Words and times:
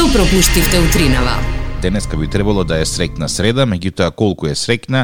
Што 0.00 0.08
пропуштивте 0.16 0.78
утринава? 0.80 1.34
Денеска 1.82 2.16
би 2.16 2.28
требало 2.28 2.64
да 2.64 2.78
е 2.80 2.86
срекна 2.88 3.26
среда, 3.28 3.66
меѓутоа 3.68 4.14
колку 4.16 4.46
е 4.48 4.54
срекна, 4.56 5.02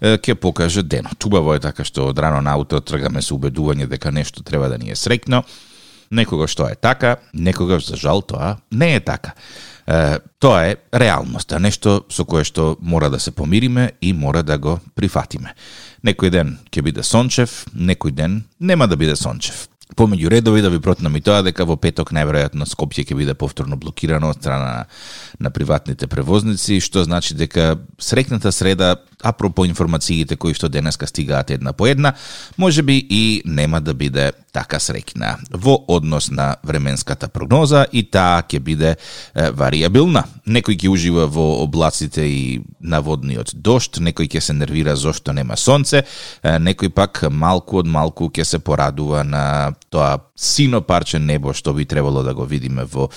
ќе 0.00 0.38
покаже 0.40 0.80
денот. 0.88 1.20
Убаво 1.28 1.52
е 1.52 1.60
така 1.60 1.84
што 1.84 2.06
од 2.08 2.16
рано 2.16 2.40
на 2.40 2.54
ауто 2.56 2.80
тргаме 2.80 3.20
со 3.20 3.36
убедување 3.36 3.84
дека 3.92 4.08
нешто 4.08 4.40
треба 4.40 4.70
да 4.72 4.78
ни 4.80 4.88
е 4.88 4.96
срекно. 4.96 5.42
Некогаш 6.08 6.56
тоа 6.56 6.72
е 6.72 6.80
така, 6.80 7.18
некогаш 7.34 7.90
за 7.92 8.00
жал 8.00 8.24
тоа 8.24 8.56
не 8.72 8.94
е 8.96 9.04
така. 9.04 9.36
Е, 9.84 10.16
тоа 10.40 10.64
е 10.72 10.76
реалноста, 10.96 11.60
нешто 11.60 12.06
со 12.08 12.24
кое 12.24 12.40
што 12.48 12.78
мора 12.80 13.12
да 13.12 13.20
се 13.20 13.36
помириме 13.36 13.90
и 14.00 14.14
мора 14.16 14.42
да 14.42 14.56
го 14.56 14.80
прифатиме. 14.96 15.52
Некој 16.00 16.32
ден 16.32 16.56
ќе 16.72 16.88
биде 16.88 17.04
сончев, 17.04 17.66
некој 17.76 18.16
ден 18.16 18.46
нема 18.60 18.88
да 18.88 18.96
биде 18.96 19.12
сончев. 19.12 19.68
Помеѓу 19.96 20.28
редови 20.28 20.60
да 20.62 20.68
ви 20.68 20.80
протнам 20.84 21.16
и 21.16 21.22
тоа 21.24 21.40
дека 21.42 21.64
во 21.64 21.78
петок 21.80 22.12
најверојатно 22.12 22.66
Скопје 22.68 23.06
ќе 23.08 23.16
биде 23.16 23.34
повторно 23.38 23.78
блокирано 23.80 24.28
од 24.28 24.42
страна 24.42 24.66
на, 24.68 24.84
на 25.40 25.50
приватните 25.50 26.06
превозници, 26.06 26.80
што 26.84 27.04
значи 27.08 27.34
дека 27.34 27.78
срекната 27.98 28.52
среда, 28.52 28.96
апропо 29.22 29.64
информациите 29.64 30.36
кои 30.36 30.54
што 30.54 30.68
денеска 30.68 31.06
стигаат 31.06 31.50
една 31.50 31.72
по 31.72 31.86
една, 31.86 32.14
може 32.58 32.82
би 32.82 33.06
и 33.10 33.42
нема 33.44 33.80
да 33.80 33.94
биде 33.94 34.32
така 34.52 34.80
срекна 34.80 35.36
во 35.52 35.84
однос 35.88 36.30
на 36.30 36.56
временската 36.64 37.28
прогноза 37.28 37.86
и 37.92 38.02
таа 38.02 38.42
ќе 38.42 38.58
биде 38.58 38.96
варијабилна. 39.34 39.78
вариабилна. 39.88 40.24
Некој 40.48 40.78
ќе 40.78 40.88
ужива 40.88 41.26
во 41.26 41.62
облаците 41.62 42.24
и 42.24 42.60
наводниот 42.80 43.54
дошт, 43.54 43.98
некој 44.00 44.28
ќе 44.28 44.40
се 44.40 44.54
нервира 44.56 44.96
зошто 44.96 45.32
нема 45.32 45.56
сонце, 45.56 46.04
некој 46.42 46.88
пак 46.88 47.24
малку 47.30 47.78
од 47.82 47.86
малку 47.86 48.30
ќе 48.30 48.44
се 48.44 48.58
порадува 48.58 49.24
на 49.24 49.74
тоа 49.90 50.18
сино 50.38 50.80
парче 50.80 51.18
небо 51.18 51.52
што 51.52 51.74
би 51.74 51.84
требало 51.84 52.22
да 52.22 52.34
го 52.34 52.46
видиме 52.46 52.84
во 52.84 53.10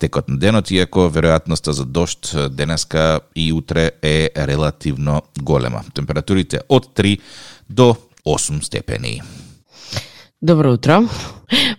текот 0.00 0.28
на 0.28 0.38
денот, 0.38 0.70
иако 0.70 1.06
веројатноста 1.06 1.70
за 1.70 1.84
дошт 1.84 2.34
денеска 2.50 3.20
и 3.34 3.52
утре 3.52 3.92
е 4.02 4.30
релативно 4.34 5.22
голема. 5.38 5.84
Температурите 5.94 6.60
од 6.68 6.90
3 6.94 7.20
до 7.68 7.96
8 8.26 8.62
степени. 8.62 9.22
Добро 10.46 10.72
утро. 10.72 11.02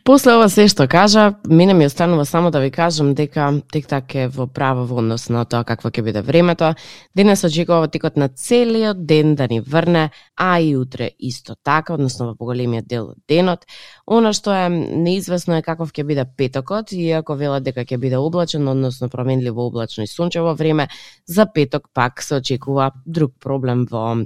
После 0.04 0.32
ова 0.38 0.48
се 0.48 0.68
што 0.72 0.88
кажа, 0.88 1.34
мене 1.48 1.74
ми 1.74 1.86
останува 1.86 2.26
само 2.26 2.52
да 2.52 2.60
ви 2.60 2.72
кажам 2.72 3.14
дека 3.14 3.62
тек 3.72 3.88
так 3.88 4.16
е 4.16 4.28
во 4.28 4.48
право 4.48 4.86
во 4.88 5.02
однос 5.02 5.28
на 5.30 5.44
тоа 5.46 5.64
какво 5.68 5.90
ќе 5.92 6.04
биде 6.04 6.22
времето. 6.24 6.74
Денес 7.16 7.44
очекува 7.44 7.88
тикот 7.92 8.16
на 8.16 8.30
целиот 8.30 9.06
ден 9.06 9.36
да 9.36 9.48
ни 9.48 9.60
врне, 9.60 10.10
а 10.38 10.60
и 10.60 10.76
утре 10.78 11.12
исто 11.20 11.56
така, 11.64 11.94
односно 11.94 12.28
во 12.28 12.36
поголемиот 12.36 12.88
дел 12.88 13.10
од 13.12 13.18
денот. 13.28 13.68
Она 14.08 14.32
што 14.32 14.56
е 14.56 14.70
неизвестно 14.70 15.60
е 15.60 15.62
каков 15.62 15.92
ќе 15.92 16.04
биде 16.08 16.26
петокот, 16.38 16.92
иако 16.92 17.36
велат 17.36 17.64
дека 17.64 17.84
ќе 17.84 17.98
биде 18.00 18.18
облачен, 18.18 18.68
односно 18.68 19.10
променливо 19.10 19.68
облачно 19.68 20.04
и 20.04 20.08
сончево 20.08 20.56
време, 20.56 20.88
за 21.26 21.46
петок 21.46 21.90
пак 21.94 22.24
се 22.24 22.36
очекува 22.36 22.92
друг 23.06 23.34
проблем 23.40 23.86
во 23.92 24.16
е, 24.16 24.26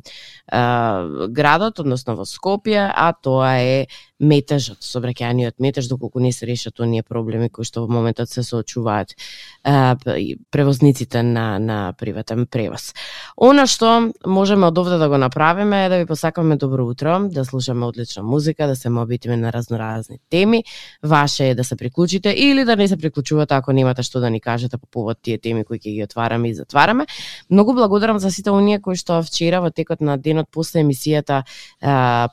градот, 1.30 1.80
односно 1.80 2.16
во 2.16 2.26
Скопје, 2.26 2.92
а 2.94 3.14
тоа 3.14 3.58
е 3.58 3.88
метежот, 4.22 4.86
собраќајниот 4.86 5.58
метеж, 5.60 5.90
доколку 5.90 6.22
не 6.22 6.32
се 6.32 6.46
решат 6.46 6.80
оние 6.80 7.04
проблеми 7.04 7.50
кои 7.50 7.66
што 7.66 7.82
во 7.86 7.90
моментот 7.92 8.30
се 8.30 8.44
соочуваат 8.46 9.16
превозниците 10.52 11.24
на, 11.24 11.60
на 11.60 11.94
приватен 11.98 12.46
превоз. 12.46 12.94
Она 13.36 13.66
што 13.66 14.12
можеме 14.26 14.70
од 14.70 14.78
овде 14.78 14.98
да 15.02 15.10
го 15.10 15.18
направиме 15.18 15.86
е 15.86 15.90
да 15.90 15.98
ви 15.98 16.06
посакаме 16.06 16.56
добро 16.56 16.86
утро, 16.86 17.18
да 17.30 17.46
слушаме 17.46 17.86
одлична 17.86 18.24
музика, 18.24 18.68
да 18.68 18.76
се 18.76 18.90
мобитиме 18.90 19.38
на 19.38 19.54
разноразни 19.54 20.20
теми. 20.30 20.64
Ваше 21.04 21.50
е 21.50 21.56
да 21.56 21.64
се 21.64 21.76
приклучите 21.76 22.30
или 22.38 22.66
да 22.66 22.76
не 22.76 22.88
се 22.88 22.98
приклучувате 22.98 23.54
ако 23.54 23.74
немате 23.74 24.04
што 24.04 24.20
да 24.20 24.30
ни 24.30 24.42
кажете 24.42 24.78
по 24.78 24.88
повод 24.88 25.18
тие 25.22 25.38
теми 25.38 25.66
кои 25.66 25.80
ќе 25.80 25.98
ги 25.98 26.04
отвараме 26.04 26.50
и 26.50 26.54
затвараме. 26.54 27.06
Многу 27.50 27.74
благодарам 27.74 28.20
за 28.20 28.32
сите 28.32 28.52
оние 28.52 28.80
кои 28.80 28.96
што 28.96 29.22
вчера 29.24 29.62
во 29.62 29.72
текот 29.72 30.02
на 30.02 30.18
денот 30.18 30.48
после 30.52 30.86
емисијата 30.86 31.44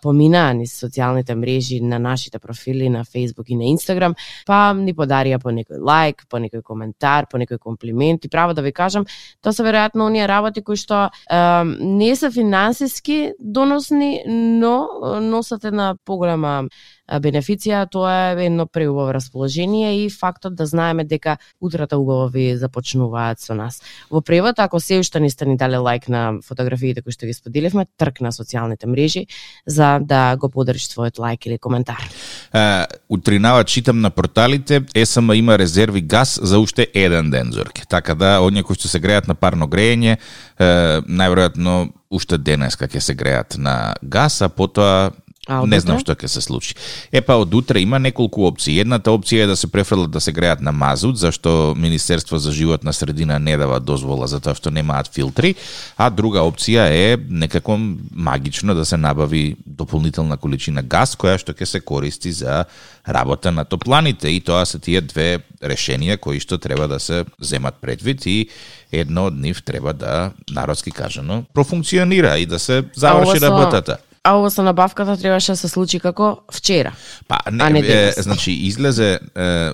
поминаа 0.02 0.52
низ 0.52 0.76
социјалните 0.84 1.34
мрежи 1.34 1.77
на 1.80 1.98
нашите 1.98 2.38
профили 2.38 2.88
на 2.88 3.04
Facebook 3.04 3.48
и 3.48 3.56
на 3.56 3.64
Instagram, 3.64 4.14
па 4.46 4.72
ни 4.74 4.94
подарија 4.94 5.40
по 5.42 5.52
некој 5.54 5.80
лайк, 5.80 6.24
по 6.28 6.38
некој 6.38 6.62
коментар, 6.62 7.26
по 7.30 7.38
некој 7.38 7.58
комплимент. 7.58 8.24
И 8.24 8.28
право 8.28 8.54
да 8.54 8.62
ви 8.62 8.72
кажам, 8.72 9.06
тоа 9.42 9.52
се 9.52 9.62
веројатно 9.62 10.06
оние 10.06 10.28
работи 10.28 10.62
кои 10.62 10.76
што 10.76 11.08
е, 11.08 11.38
не 11.80 12.14
се 12.16 12.30
финансиски 12.30 13.32
доносни, 13.38 14.22
но 14.26 14.88
носат 15.20 15.64
една 15.64 15.94
поголема 16.04 16.68
бенефиција, 17.08 17.86
тоа 17.90 18.34
е 18.36 18.46
едно 18.46 18.66
преубаво 18.66 19.14
расположение 19.14 20.04
и 20.04 20.10
фактот 20.10 20.54
да 20.54 20.66
знаеме 20.66 21.04
дека 21.04 21.38
утрата 21.60 21.98
убави 21.98 22.56
започнуваат 22.56 23.40
со 23.40 23.54
нас. 23.54 23.80
Во 24.10 24.20
превод, 24.20 24.58
ако 24.58 24.80
се 24.80 25.00
уште 25.00 25.20
не 25.20 25.30
сте 25.30 25.46
ни 25.46 25.56
дали 25.56 25.76
лайк 25.76 26.08
на 26.08 26.38
фотографиите 26.44 27.02
кои 27.02 27.12
што 27.12 27.26
ги 27.26 27.32
споделивме, 27.32 27.86
трк 27.96 28.20
на 28.20 28.32
социјалните 28.32 28.86
мрежи 28.86 29.26
за 29.66 29.98
да 30.00 30.36
го 30.36 30.48
подариш 30.48 30.88
својот 30.88 31.18
лайк 31.18 31.46
или 31.46 31.58
коментар. 31.58 32.04
Uh, 32.52 32.86
утринава 33.08 33.64
читам 33.64 34.00
на 34.00 34.10
порталите, 34.10 34.82
ЕСМ 34.94 35.32
има 35.32 35.58
резерви 35.58 36.00
газ 36.00 36.38
за 36.42 36.58
уште 36.58 36.86
еден 36.94 37.30
ден, 37.30 37.52
Зорке. 37.52 37.82
Така 37.88 38.14
да, 38.14 38.40
оние 38.40 38.62
кои 38.62 38.76
што 38.76 38.88
се 38.88 39.00
греат 39.00 39.28
на 39.28 39.34
парно 39.34 39.68
грејење, 39.68 40.18
најверојатно 40.58 41.90
уште 42.10 42.38
денеска 42.38 42.88
ќе 42.88 43.00
се 43.00 43.14
греат 43.14 43.56
на 43.58 43.94
газ, 44.02 44.42
а 44.42 44.48
потоа 44.48 45.10
А 45.48 45.62
не 45.64 45.80
знам 45.80 45.96
што 45.96 46.12
ќе 46.12 46.28
се 46.28 46.42
случи. 46.44 46.74
Е 47.08 47.22
па 47.24 47.38
од 47.40 47.54
утре 47.56 47.80
има 47.80 47.96
неколку 47.98 48.44
опции. 48.44 48.76
Едната 48.82 49.08
опција 49.16 49.46
е 49.46 49.50
да 49.50 49.56
се 49.56 49.70
префрлат 49.72 50.10
да 50.12 50.20
се 50.20 50.32
греат 50.36 50.60
на 50.60 50.72
мазут, 50.76 51.16
зашто 51.16 51.72
Министерство 51.76 52.38
за 52.38 52.52
животна 52.52 52.92
средина 52.92 53.38
не 53.38 53.56
дава 53.56 53.80
дозвола 53.80 54.28
за 54.28 54.42
тоа 54.44 54.52
што 54.52 54.68
немаат 54.70 55.08
филтри, 55.08 55.54
а 55.96 56.10
друга 56.12 56.44
опција 56.44 56.84
е 56.92 57.16
некако 57.16 57.78
магично 58.12 58.76
да 58.76 58.84
се 58.84 59.00
набави 59.00 59.56
дополнителна 59.64 60.36
количина 60.36 60.84
газ 60.84 61.16
која 61.16 61.40
што 61.40 61.56
ќе 61.56 61.64
се 61.64 61.80
користи 61.80 62.32
за 62.32 62.66
работа 63.08 63.48
на 63.48 63.64
топланите 63.64 64.28
и 64.28 64.42
тоа 64.44 64.66
се 64.68 64.78
тие 64.78 65.00
две 65.00 65.40
решенија 65.64 66.18
кои 66.20 66.44
што 66.44 66.58
треба 66.60 66.88
да 66.92 67.00
се 67.00 67.24
земат 67.40 67.80
предвид 67.80 68.26
и 68.26 68.50
едно 68.92 69.26
од 69.32 69.40
нив 69.40 69.62
треба 69.64 69.96
да 69.96 70.32
народски 70.52 70.92
кажано 70.92 71.44
профункционира 71.54 72.36
и 72.38 72.46
да 72.46 72.58
се 72.58 72.84
заврши 72.92 73.40
работата. 73.40 73.96
А 74.22 74.34
ова 74.36 74.50
со 74.50 74.62
набавката 74.62 75.16
требаше 75.16 75.52
да 75.52 75.56
се 75.56 75.68
случи 75.68 76.00
како 76.00 76.40
вчера. 76.52 76.92
Па 77.28 77.38
не, 77.50 77.64
А 77.64 77.70
не 77.70 77.80
е, 77.80 78.12
значи 78.16 78.52
излезе 78.52 79.18
е, 79.18 79.20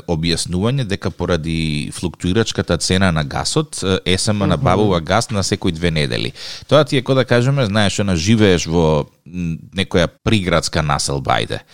објаснување 0.09 0.85
дека 0.85 1.11
поради 1.11 1.91
флуктуирачката 1.95 2.79
цена 2.79 3.13
на 3.13 3.25
гасот 3.25 3.81
ЕСМ 4.07 4.47
набавува 4.47 5.01
газ 5.01 5.31
на 5.31 5.45
секои 5.45 5.73
две 5.73 5.91
недели. 5.91 6.33
Тоа 6.69 6.85
ти 6.85 6.97
е 6.97 7.03
кој 7.03 7.15
да 7.15 7.25
кажеме, 7.25 7.67
знаеш, 7.67 7.99
она 7.99 8.17
живееш 8.17 8.67
во 8.67 9.07
некоја 9.25 10.09
приградска 10.23 10.83
населба, 10.83 11.41
ајде 11.41 11.65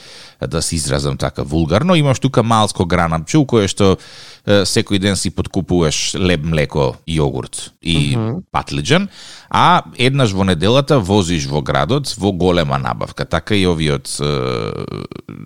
да 0.47 0.63
се 0.63 0.77
изразам 0.77 1.17
така 1.17 1.43
вулгарно, 1.43 1.95
имаш 1.95 2.19
тука 2.19 2.43
малско 2.43 2.87
гранапче 2.87 3.39
у 3.39 3.45
кое 3.45 3.69
што 3.69 3.99
секој 4.47 4.99
ден 4.99 5.17
си 5.17 5.31
подкупуваш 5.31 6.15
леб 6.15 6.45
млеко 6.45 6.97
и 7.07 7.19
јогурт 7.19 7.71
и 7.83 8.17
патлиџан, 8.53 9.09
а 9.51 9.83
еднаш 9.99 10.33
во 10.33 10.45
неделата 10.49 10.99
возиш 10.99 11.47
во 11.51 11.63
градот 11.63 12.15
во 12.17 12.33
голема 12.33 12.79
набавка. 12.79 13.25
Така 13.25 13.55
и 13.55 13.67
овиот 13.67 14.09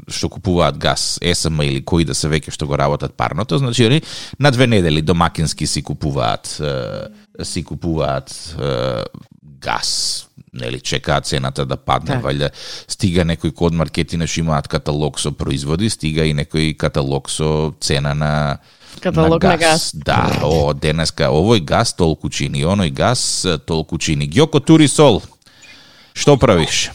што 0.08 0.28
купуваат 0.28 0.78
газ, 0.78 1.18
ЕСМ 1.22 1.62
или 1.62 1.82
кои 1.84 2.04
да 2.04 2.14
се 2.14 2.28
веќе 2.28 2.54
што 2.54 2.66
го 2.66 2.78
работат 2.78 3.16
парното, 3.16 3.58
значи 3.58 3.84
они 3.86 4.02
на 4.38 4.50
две 4.50 4.66
недели 4.66 5.02
домакински 5.02 5.66
си 5.66 5.82
купуваат 5.82 6.60
си 7.42 7.64
купуваат 7.64 8.56
газ 9.58 10.28
нели 10.54 10.80
чекаат 10.80 11.26
цената 11.26 11.64
да 11.66 11.76
падне, 11.76 12.14
Така. 12.14 12.22
валјда 12.28 12.50
стига 12.88 13.24
некој 13.26 13.52
код 13.52 13.74
маркетина 13.74 14.28
што 14.30 14.44
имаат 14.44 14.68
каталог 14.70 15.18
со 15.18 15.32
производи, 15.34 15.90
стига 15.90 16.24
и 16.24 16.34
некој 16.34 16.76
каталог 16.78 17.30
со 17.30 17.74
цена 17.80 18.14
на 18.14 18.32
Каталог 19.00 19.42
на 19.42 19.56
газ. 19.56 19.90
Да, 19.94 20.40
о, 20.42 20.72
денеска 20.74 21.28
овој 21.30 21.60
газ 21.64 21.94
толку 21.94 22.30
чини, 22.30 22.64
оној 22.64 22.90
газ 22.92 23.46
толку 23.66 23.98
чини. 23.98 24.28
Гјоко 24.30 24.60
Турисол, 24.64 25.22
што 26.14 26.36
правиш? 26.36 26.90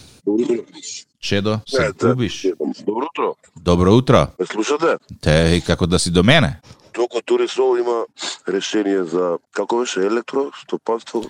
Чедо, 1.19 1.59
се 1.67 1.81
Не, 1.81 1.91
губиш? 1.91 2.47
Добро 2.85 3.05
утро. 3.05 3.35
Добро 3.55 3.93
утро. 3.93 4.27
Ме 4.39 4.45
слушате? 4.45 4.97
Те, 5.21 5.55
и 5.57 5.61
како 5.61 5.87
да 5.87 5.99
си 5.99 6.11
до 6.11 6.23
мене? 6.23 6.59
Токо 6.93 7.21
Турисол 7.21 7.77
има 7.77 8.05
решение 8.47 9.03
за 9.03 9.37
како 9.51 9.79
беше 9.79 9.99
електро, 9.99 10.51
стопанство, 10.61 11.23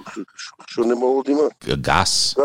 што 0.68 0.86
не 0.86 0.96
могло 0.96 1.24
да 1.24 1.32
има. 1.32 1.50
Газ. 1.78 2.36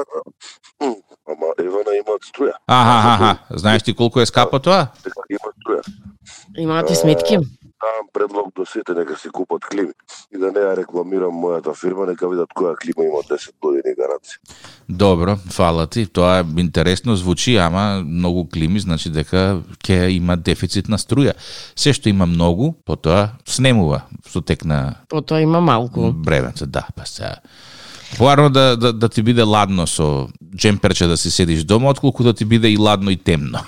М, 0.81 0.94
Ама 1.29 1.55
Евана 1.59 1.97
имаат 1.97 2.23
струја. 2.29 2.53
Аха, 2.67 2.99
аха, 2.99 3.25
аха. 3.25 3.59
Знаеш 3.59 3.82
ти 3.82 3.94
колку 3.94 4.21
е 4.21 4.26
скапо 4.26 4.59
тоа? 4.59 4.88
Има 5.31 5.53
струја. 5.56 5.82
Имаат 6.59 6.91
и 6.91 6.94
сметки. 6.94 7.38
Давам 7.85 8.07
предлог 8.13 8.55
до 8.57 8.67
сите 8.67 8.95
нека 8.95 9.17
си 9.19 9.29
купат 9.29 9.65
клими 9.65 9.93
и 10.35 10.39
да 10.39 10.51
не 10.53 10.61
ја 10.61 10.77
рекламирам 10.77 11.35
мојата 11.35 11.75
фирма, 11.77 12.07
нека 12.07 12.29
видат 12.29 12.53
која 12.57 12.75
клима 12.81 13.07
има 13.07 13.23
10 13.29 13.53
години 13.63 13.95
гаранција. 13.99 14.39
Добро, 14.89 15.37
фала 15.51 15.87
ти. 15.87 16.07
Тоа 16.07 16.41
е 16.41 16.61
интересно 16.61 17.17
звучи, 17.17 17.57
ама 17.57 18.03
многу 18.07 18.47
клими 18.49 18.81
значи 18.81 19.11
дека 19.11 19.63
ќе 19.85 20.09
има 20.17 20.37
дефицит 20.37 20.89
на 20.89 20.99
струја. 20.99 21.35
Се 21.77 21.93
што 21.93 22.09
има 22.09 22.27
многу, 22.27 22.73
потоа 22.85 23.31
снемува 23.47 24.05
со 24.29 24.41
тек 24.41 24.65
на 24.65 24.97
Потоа 25.09 25.41
има 25.41 25.61
малку. 25.61 26.13
времето, 26.27 26.67
да, 26.67 26.87
па 26.97 27.07
се. 27.07 27.35
Поарно 28.19 28.51
да, 28.51 28.77
да, 28.77 28.93
да 28.93 29.09
ти 29.09 29.23
биде 29.23 29.43
ладно 29.43 29.87
со 29.87 30.29
джемперче 30.57 31.07
да 31.07 31.17
си 31.17 31.31
седиш 31.31 31.65
дома, 31.65 31.91
отколку 31.91 32.23
да 32.23 32.35
ти 32.35 32.45
биде 32.45 32.69
и 32.69 32.79
ладно 32.79 33.11
и 33.11 33.17
темно. 33.17 33.61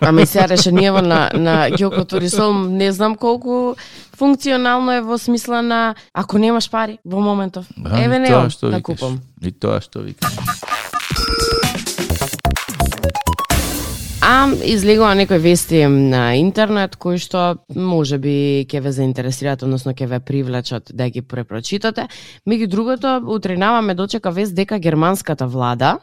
Ами 0.00 0.26
сега 0.26 0.48
решението 0.48 1.02
на, 1.02 1.30
на 1.34 1.70
Турисол 2.08 2.52
не 2.54 2.92
знам 2.92 3.16
колку 3.16 3.74
функционално 4.16 4.92
е 4.92 5.00
во 5.00 5.18
смисла 5.18 5.62
на 5.62 5.94
ако 6.14 6.38
немаш 6.38 6.70
пари 6.70 6.98
во 7.04 7.20
моментов. 7.20 7.66
А, 7.84 8.04
Еве 8.04 8.16
и 8.16 8.18
не 8.18 8.28
да 8.28 8.42
викаш. 8.42 8.82
купам. 8.82 9.20
И 9.42 9.52
тоа 9.52 9.80
што 9.80 10.00
викаш. 10.00 10.32
А 14.26 14.48
излегува 14.64 15.14
некои 15.14 15.38
вести 15.38 15.86
на 15.86 16.34
интернет 16.36 16.96
кои 16.96 17.18
што 17.20 17.58
може 17.76 18.16
би 18.18 18.64
ќе 18.64 18.80
ве 18.80 18.92
заинтересираат, 18.92 19.62
односно 19.62 19.92
ќе 19.92 20.06
ве 20.08 20.20
привлечат 20.20 20.88
да 20.96 21.10
ги 21.12 21.20
препрочитате. 21.20 22.08
Меѓу 22.48 22.66
другото, 22.66 23.20
утринава 23.28 23.82
ме 23.82 23.94
дочека 23.94 24.30
вест 24.32 24.54
дека 24.54 24.78
германската 24.78 25.46
влада 25.46 25.98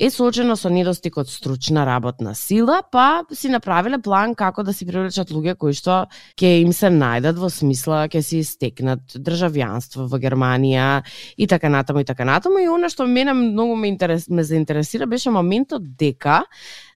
е 0.00 0.08
соочена 0.08 0.54
со 0.56 0.70
недостиг 0.72 1.18
од 1.20 1.28
стручна 1.28 1.82
работна 1.84 2.32
сила, 2.34 2.78
па 2.88 3.20
си 3.36 3.50
направиле 3.52 3.98
план 4.00 4.32
како 4.34 4.62
да 4.64 4.72
си 4.72 4.86
привлечат 4.88 5.28
луѓе 5.28 5.58
кои 5.60 5.74
што 5.76 6.06
ќе 6.40 6.54
им 6.62 6.72
се 6.72 6.88
најдат 6.88 7.36
во 7.36 7.50
смисла 7.52 8.06
ќе 8.08 8.22
си 8.24 8.40
стекнат 8.48 9.12
државјанство 9.12 10.06
во 10.08 10.20
Германија 10.22 11.02
и 11.36 11.46
така 11.46 11.68
натаму 11.68 12.00
и 12.00 12.08
така 12.08 12.24
натаму. 12.24 12.62
И 12.64 12.68
она 12.72 12.88
што 12.88 13.04
мене 13.04 13.34
многу 13.36 13.76
ме 13.76 13.90
интерес 13.92 14.30
ме 14.30 14.44
заинтересира 14.44 15.06
беше 15.06 15.30
моментот 15.30 15.84
дека 16.00 16.46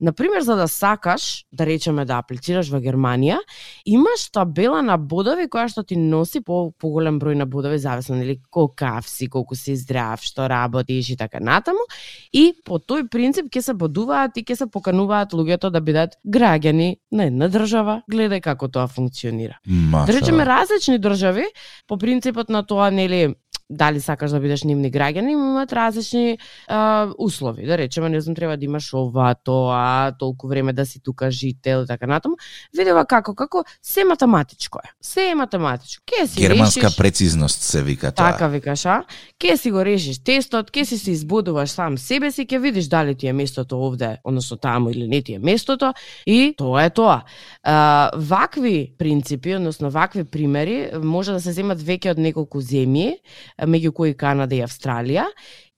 на 0.00 0.12
пример 0.12 0.40
за 0.40 0.56
да 0.56 0.68
сакаш 0.68 1.44
да 1.52 1.66
речеме 1.66 2.06
да 2.08 2.22
аплицираш 2.24 2.72
во 2.72 2.80
Германија 2.80 3.36
имаш 3.84 4.30
табела 4.32 4.80
на 4.80 4.96
бодови 4.96 5.44
која 5.44 5.68
што 5.68 5.84
ти 5.84 6.00
носи 6.00 6.40
по 6.40 6.72
поголем 6.80 7.20
број 7.20 7.36
на 7.36 7.44
бодови 7.44 7.78
зависно 7.78 8.16
нели 8.16 8.40
колку 8.50 8.88
си, 9.04 9.28
колку 9.28 9.54
си 9.54 9.76
здрав, 9.76 10.24
што 10.24 10.48
работиш 10.48 11.10
и 11.10 11.16
така 11.16 11.40
натаму. 11.40 11.84
И 12.32 12.54
по 12.64 12.80
тој 12.80 12.93
принцип 13.10 13.50
ќе 13.50 13.60
се 13.60 13.74
бодуваат 13.74 14.36
и 14.38 14.44
ќе 14.44 14.56
се 14.62 14.66
покануваат 14.70 15.34
луѓето 15.34 15.70
да 15.74 15.80
бидат 15.80 16.14
граѓани 16.24 16.96
на 17.12 17.26
една 17.30 17.48
држава. 17.48 18.02
Гледај 18.10 18.40
како 18.40 18.68
тоа 18.68 18.86
функционира. 18.86 19.58
Маша. 19.66 20.12
Да 20.12 20.18
речеме 20.18 20.46
различни 20.46 20.98
држави 20.98 21.44
по 21.88 21.98
принципот 21.98 22.48
на 22.48 22.62
тоа 22.62 22.90
нели 22.90 23.34
дали 23.70 24.00
сакаш 24.00 24.30
да 24.30 24.40
бидеш 24.40 24.64
нивни 24.64 24.90
граѓани, 24.92 25.32
имаат 25.32 25.72
различни 25.72 26.38
а, 26.68 27.08
услови. 27.18 27.66
Да 27.66 27.78
речеме, 27.78 28.08
не 28.08 28.20
знам, 28.20 28.34
треба 28.34 28.56
да 28.56 28.64
имаш 28.64 28.92
ова, 28.94 29.34
тоа, 29.34 30.12
толку 30.18 30.48
време 30.48 30.72
да 30.72 30.86
си 30.86 31.00
тука 31.02 31.30
жител 31.30 31.82
и 31.82 31.86
така 31.86 32.06
натаму. 32.06 32.36
Видева 32.76 33.06
како, 33.06 33.34
како 33.34 33.64
се 33.82 34.04
математичко 34.04 34.78
е. 34.84 34.90
Се 35.00 35.28
е 35.30 35.34
математичко. 35.34 36.02
Ке 36.06 36.26
си 36.26 36.40
Германска 36.40 36.80
решиш, 36.80 36.96
прецизност 36.96 37.62
се 37.62 37.82
вика 37.82 38.12
тоа. 38.12 38.32
Така 38.32 38.48
викаш, 38.48 38.86
а? 38.86 39.04
Ке 39.38 39.56
си 39.56 39.70
го 39.70 39.84
решиш 39.84 40.18
тестот, 40.24 40.70
ке 40.70 40.84
си 40.84 40.98
се 40.98 41.10
избудуваш 41.10 41.70
сам 41.70 41.98
себе 41.98 42.30
си, 42.30 42.46
ке 42.46 42.58
видиш 42.58 42.86
дали 42.86 43.14
ти 43.14 43.26
е 43.26 43.32
местото 43.32 43.80
овде, 43.86 44.18
односно 44.24 44.56
таму 44.56 44.90
или 44.90 45.08
не 45.08 45.22
ти 45.22 45.34
е 45.34 45.38
местото 45.38 45.92
и 46.26 46.54
тоа 46.56 46.84
е 46.84 46.90
тоа. 46.90 47.22
А, 47.62 48.10
вакви 48.16 48.92
принципи, 48.98 49.54
односно 49.54 49.90
вакви 49.90 50.24
примери 50.24 50.90
може 51.02 51.32
да 51.32 51.40
се 51.40 51.52
земат 51.52 51.80
веќе 51.80 52.10
од 52.10 52.18
неколку 52.18 52.60
земји, 52.60 53.16
меѓу 53.62 53.92
кои 53.94 54.14
Канада 54.18 54.56
и 54.56 54.62
Австралија, 54.64 55.26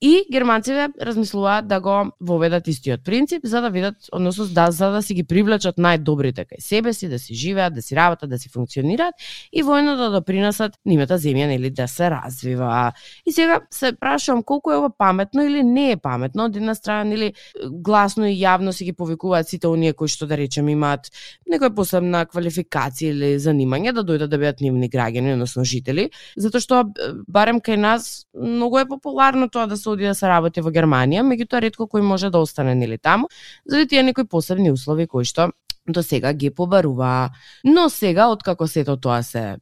и 0.01 0.25
германците 0.33 0.89
размислуваат 1.03 1.69
да 1.69 1.81
го 1.81 2.13
воведат 2.21 2.69
истиот 2.69 3.05
принцип 3.05 3.41
за 3.45 3.61
да 3.61 3.71
видат, 3.71 3.95
односно 4.13 4.47
да, 4.47 4.71
за 4.71 4.91
да 4.91 5.03
си 5.03 5.15
ги 5.15 5.25
привлечат 5.25 5.79
најдобрите 5.81 6.45
кај 6.45 6.61
себе 6.61 6.93
си, 6.93 7.09
да 7.09 7.19
си 7.19 7.35
живеат, 7.35 7.75
да 7.75 7.83
си 7.83 7.97
работат, 7.97 8.31
да 8.31 8.39
си 8.39 8.49
функционираат 8.53 9.15
и 9.53 9.63
воено 9.63 9.97
да 9.97 10.11
допринесат 10.13 10.77
нивната 10.85 11.17
земја 11.19 11.47
нели 11.49 11.71
да 11.71 11.89
се 11.89 12.11
развива. 12.11 12.93
И 13.27 13.33
сега 13.33 13.61
се 13.71 13.93
прашувам 13.93 14.43
колку 14.43 14.73
е 14.73 14.77
ова 14.77 14.91
паметно 14.99 15.43
или 15.43 15.63
не 15.63 15.91
е 15.91 15.97
паметно. 15.97 16.45
Од 16.45 16.57
една 16.57 16.75
страна 16.75 17.05
нели 17.05 17.33
гласно 17.65 18.29
и 18.29 18.37
јавно 18.37 18.71
си 18.71 18.85
ги 18.85 18.93
повикуваат 18.93 19.49
сите 19.49 19.67
оние 19.67 19.93
кои 19.93 20.09
што 20.13 20.27
да 20.27 20.37
речем 20.37 20.69
имаат 20.69 21.09
некоја 21.49 21.73
посебна 21.75 22.27
квалификација 22.29 23.17
или 23.17 23.33
занимање 23.41 23.97
да 23.97 24.05
дојдат 24.05 24.29
да 24.29 24.39
бидат 24.39 24.61
нивни 24.61 24.91
граѓани, 24.93 25.33
односно 25.33 25.65
жители, 25.65 26.11
затоа 26.37 26.61
што 26.61 26.85
барем 27.29 27.65
кај 27.65 27.81
нас 27.81 28.27
многу 28.37 28.79
е 28.79 28.89
популарно 28.89 29.49
тоа 29.49 29.67
да 29.67 29.77
се 29.77 29.86
оди 29.87 30.05
да 30.05 30.15
се 30.15 30.29
работи 30.29 30.61
во 30.61 30.71
Германија, 30.71 31.23
меѓутоа 31.27 31.63
ретко 31.67 31.87
кој 31.87 32.01
може 32.01 32.31
да 32.31 32.39
остане 32.39 32.75
нели 32.75 32.99
таму, 32.99 33.29
заради 33.67 33.89
тие 33.89 34.03
некои 34.03 34.25
посебни 34.25 34.71
услови 34.71 35.07
кои 35.07 35.25
што 35.25 35.51
до 35.89 36.03
сега 36.03 36.33
ги 36.33 36.51
побарува. 36.51 37.31
Но 37.65 37.89
сега, 37.91 38.29
откако 38.29 38.67
сето 38.67 38.97
тоа 38.97 39.23
се 39.23 39.39
е, 39.39 39.55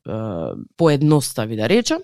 поедностави, 0.77 1.57
да 1.57 1.69
речем, 1.69 1.99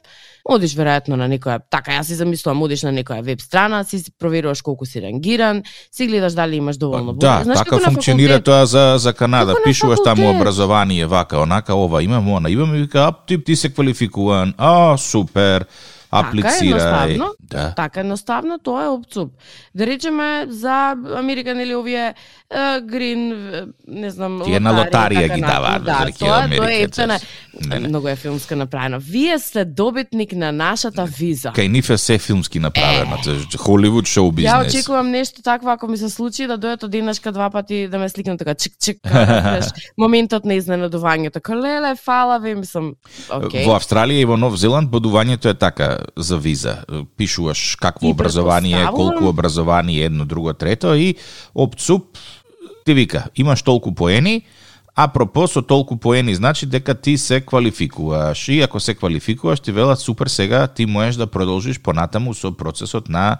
одиш 0.45 0.75
веројатно 0.77 1.17
на 1.17 1.29
некоја, 1.29 1.61
така 1.71 1.97
јас 1.99 2.13
си 2.13 2.15
замислувам, 2.21 2.63
одиш 2.63 2.83
на 2.83 2.93
некоја 2.93 3.23
веб 3.25 3.41
страна, 3.41 3.85
си 3.85 4.03
проверуваш 4.19 4.63
колку 4.63 4.87
си 4.87 5.03
рангиран, 5.03 5.63
си 5.93 6.07
гледаш 6.07 6.33
дали 6.33 6.57
имаш 6.57 6.77
доволно 6.77 7.13
Да, 7.13 7.41
Знаеш 7.45 7.59
така 7.59 7.79
функционира 7.79 8.33
факултет? 8.33 8.45
тоа 8.45 8.67
за 8.67 8.95
за 8.99 9.13
Канада. 9.13 9.55
Како 9.55 9.65
Пишуваш 9.65 9.99
таму 10.05 10.31
образование, 10.31 11.07
вака, 11.07 11.41
онака, 11.41 11.75
ова 11.75 12.03
имам, 12.03 12.29
она 12.29 12.51
имам 12.51 12.75
и 12.75 12.79
вика, 12.79 13.07
ап, 13.07 13.27
ти, 13.27 13.45
ти 13.45 13.57
се 13.57 13.73
квалификуван. 13.73 14.55
А, 14.59 14.97
супер. 14.97 15.65
Аплицирај. 16.12 16.67
едноставно. 16.67 17.35
да. 17.41 17.75
Така 17.75 18.01
едноставно 18.01 18.59
тоа 18.59 18.85
е 18.85 18.89
опцуп. 18.89 19.33
Да 19.75 19.87
речеме 19.87 20.47
за 20.49 20.97
Америка 21.17 21.55
нели 21.55 21.75
овие 21.75 22.15
грин 22.82 23.29
не 23.88 24.11
знам 24.11 24.41
Тие 24.44 24.58
на 24.61 24.73
лотарија 24.75 25.23
така 25.23 25.35
ги 25.35 25.41
даваат, 25.41 25.85
Да, 25.85 26.06
тоа, 26.19 26.49
тоа 26.56 26.70
е 26.73 26.82
ефтена. 26.82 27.19
Многу 27.81 28.08
е 28.08 28.17
филмска 28.17 28.56
направено. 28.56 28.99
Вие 29.00 29.38
сте 29.38 29.64
добитник 29.64 30.32
на 30.32 30.52
нашата 30.52 31.05
виза. 31.05 31.52
Кај 31.55 31.69
нив 31.69 31.91
е 31.91 31.99
се 31.99 32.19
филмски 32.19 32.58
направено. 32.58 33.19
Холивуд 33.58 34.06
шоу 34.06 34.31
Ја 34.31 34.35
бизнес. 34.35 34.75
очекувам 34.75 35.11
нешто 35.11 35.43
такво 35.43 35.70
ако 35.70 35.87
ми 35.87 35.97
се 35.97 36.11
случи 36.11 36.47
да 36.47 36.58
дојдат 36.58 36.85
од 36.85 36.91
денешка 36.91 37.32
два 37.32 37.50
пати 37.50 37.88
да 37.88 37.99
ме 37.99 38.08
сликнат 38.08 38.38
така 38.38 38.55
чик 38.55 38.73
чик 38.82 38.99
моментот 39.99 40.44
на 40.44 40.55
изненадувањето. 40.58 41.41
Како 41.41 41.55
леле 41.55 41.94
фала 41.97 42.38
ви 42.38 42.55
мислам. 42.55 42.94
Океј. 43.31 43.67
Во 43.67 43.79
Австралија 43.79 44.23
и 44.23 44.25
во 44.25 44.37
Нов 44.37 44.58
Зеланд 44.58 44.91
бодувањето 44.91 45.50
е 45.50 45.55
така 45.55 45.99
за 46.17 46.38
виза. 46.38 46.82
Пишуваш 47.17 47.76
какво 47.76 48.08
образование, 48.11 48.87
колку 48.87 49.29
образование, 49.29 50.05
едно, 50.05 50.25
друго, 50.25 50.52
трето 50.52 50.94
и 50.94 51.14
опцуп 51.55 52.19
ти 52.91 52.95
вика, 52.95 53.25
имаш 53.37 53.63
толку 53.63 53.95
поени, 53.95 54.43
а 54.97 55.09
пропо 55.09 55.47
со 55.47 55.63
толку 55.63 55.97
поени 55.97 56.35
значи 56.35 56.67
дека 56.67 56.95
ти 56.95 57.19
се 57.19 57.41
квалификуваш. 57.41 58.49
И 58.49 58.61
ако 58.61 58.81
се 58.81 58.95
квалификуваш, 58.95 59.61
ти 59.61 59.73
велат 59.73 59.99
супер 59.99 60.27
сега 60.27 60.67
ти 60.67 60.87
можеш 60.87 61.17
да 61.17 61.26
продолжиш 61.26 61.79
понатаму 61.81 62.35
со 62.35 62.50
процесот 62.50 63.09
на 63.09 63.38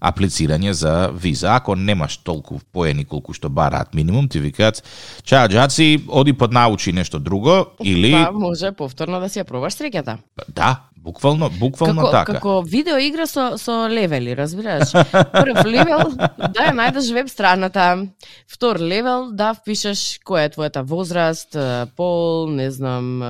аплицирање 0.00 0.70
за 0.70 1.10
виза. 1.12 1.52
Ако 1.52 1.76
немаш 1.76 2.16
толку 2.24 2.60
поени 2.72 3.04
колку 3.04 3.34
што 3.36 3.50
бараат 3.52 3.92
минимум, 3.94 4.28
ти 4.28 4.40
викаат, 4.40 4.80
чао 5.22 5.52
џаци, 5.52 6.00
оди 6.08 6.32
поднаучи 6.32 6.92
нешто 6.92 7.18
друго 7.18 7.66
или 7.84 8.12
Па 8.12 8.32
може 8.32 8.72
повторно 8.72 9.20
да 9.20 9.28
си 9.28 9.42
ја 9.42 9.44
пробаш 9.44 9.76
среќата. 9.76 10.16
Да, 10.48 10.88
буквално, 11.08 11.50
буквално 11.60 12.02
како, 12.02 12.12
така. 12.12 12.32
Како 12.36 12.54
видео 12.62 12.98
игра 13.00 13.26
со, 13.26 13.56
со 13.58 13.86
левели, 13.88 14.34
разбираш? 14.36 14.92
Прв 15.32 15.64
левел, 15.64 16.12
да 16.54 16.66
ја 16.68 16.74
најдеш 16.76 17.08
веб 17.16 17.30
страната. 17.32 17.86
Втор 18.50 18.80
левел, 18.80 19.30
да 19.32 19.54
впишеш 19.56 20.20
која 20.26 20.48
е 20.48 20.52
твојата 20.52 20.82
возраст, 20.84 21.56
пол, 21.96 22.50
не 22.52 22.68
знам, 22.74 23.22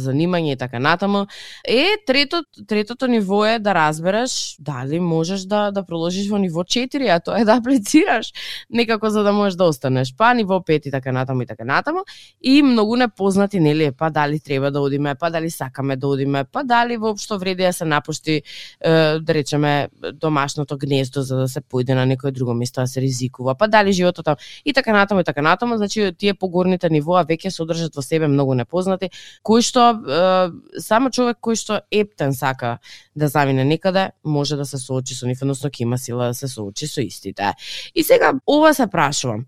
занимање 0.00 0.56
и 0.56 0.60
така 0.60 0.80
натаму. 0.80 1.26
Е, 1.64 1.98
трето, 2.06 2.42
третото 2.66 3.06
ниво 3.06 3.44
е 3.46 3.58
да 3.58 3.74
разбереш 3.76 4.56
дали 4.58 5.00
можеш 5.00 5.44
да, 5.44 5.70
да 5.70 5.84
проложиш 5.84 6.30
во 6.30 6.40
ниво 6.40 6.64
4, 6.64 7.08
а 7.12 7.20
тоа 7.20 7.42
е 7.42 7.44
да 7.44 7.58
аплицираш 7.60 8.32
некако 8.70 9.10
за 9.10 9.22
да 9.22 9.32
можеш 9.32 9.56
да 9.56 9.64
останеш. 9.64 10.14
Па 10.16 10.32
ниво 10.34 10.60
5 10.60 10.88
и 10.88 10.90
така 10.90 11.12
натаму 11.12 11.42
и 11.42 11.46
така 11.46 11.64
натаму. 11.64 12.04
И 12.42 12.62
многу 12.62 12.96
непознати, 12.96 13.60
нели, 13.60 13.92
па 13.92 14.10
дали 14.10 14.40
треба 14.40 14.70
да 14.70 14.80
одиме, 14.80 15.14
па 15.14 15.30
дали 15.30 15.50
сакаме 15.50 15.96
да 15.96 16.08
одиме, 16.08 16.44
па 16.44 16.64
дали 16.64 16.96
воопшто 16.96 17.17
општо 17.18 17.38
вреди 17.38 17.66
да 17.66 17.72
се 17.72 17.84
напушти 17.84 18.42
да 18.80 19.34
речеме 19.34 19.88
домашното 20.14 20.78
гнездо 20.78 21.22
за 21.22 21.36
да 21.42 21.48
се 21.50 21.60
појде 21.60 21.98
на 21.98 22.06
некој 22.06 22.30
друго 22.30 22.54
место 22.54 22.80
да 22.80 22.86
се 22.86 23.02
ризикува, 23.02 23.56
па 23.58 23.66
дали 23.68 23.92
животот 23.92 24.24
там 24.24 24.36
и 24.64 24.72
така 24.72 24.92
натаму 24.92 25.20
и 25.20 25.24
така 25.24 25.42
натаму, 25.42 25.76
значи 25.76 26.12
тие 26.18 26.34
погорните 26.34 26.90
нивоа 26.90 27.24
веќе 27.26 27.50
содржат 27.50 27.96
во 27.96 28.02
себе 28.02 28.28
многу 28.28 28.54
непознати, 28.54 29.10
кои 29.42 29.62
што 29.62 29.98
само 30.78 31.10
човек 31.10 31.42
кој 31.42 31.58
што 31.58 31.80
ептен 31.90 32.32
сака 32.32 32.78
да 33.18 33.28
замине 33.28 33.64
некаде, 33.64 34.10
може 34.24 34.56
да 34.56 34.64
се 34.64 34.78
соочи 34.78 35.14
со 35.14 35.26
нив, 35.26 35.42
односно 35.42 35.70
ќе 35.70 35.82
има 35.82 35.98
сила 35.98 36.30
да 36.30 36.34
се 36.34 36.48
соочи 36.48 36.86
со 36.86 37.02
истите. 37.02 37.52
И 37.94 38.04
сега 38.04 38.32
ова 38.46 38.74
се 38.74 38.86
прашувам. 38.86 39.46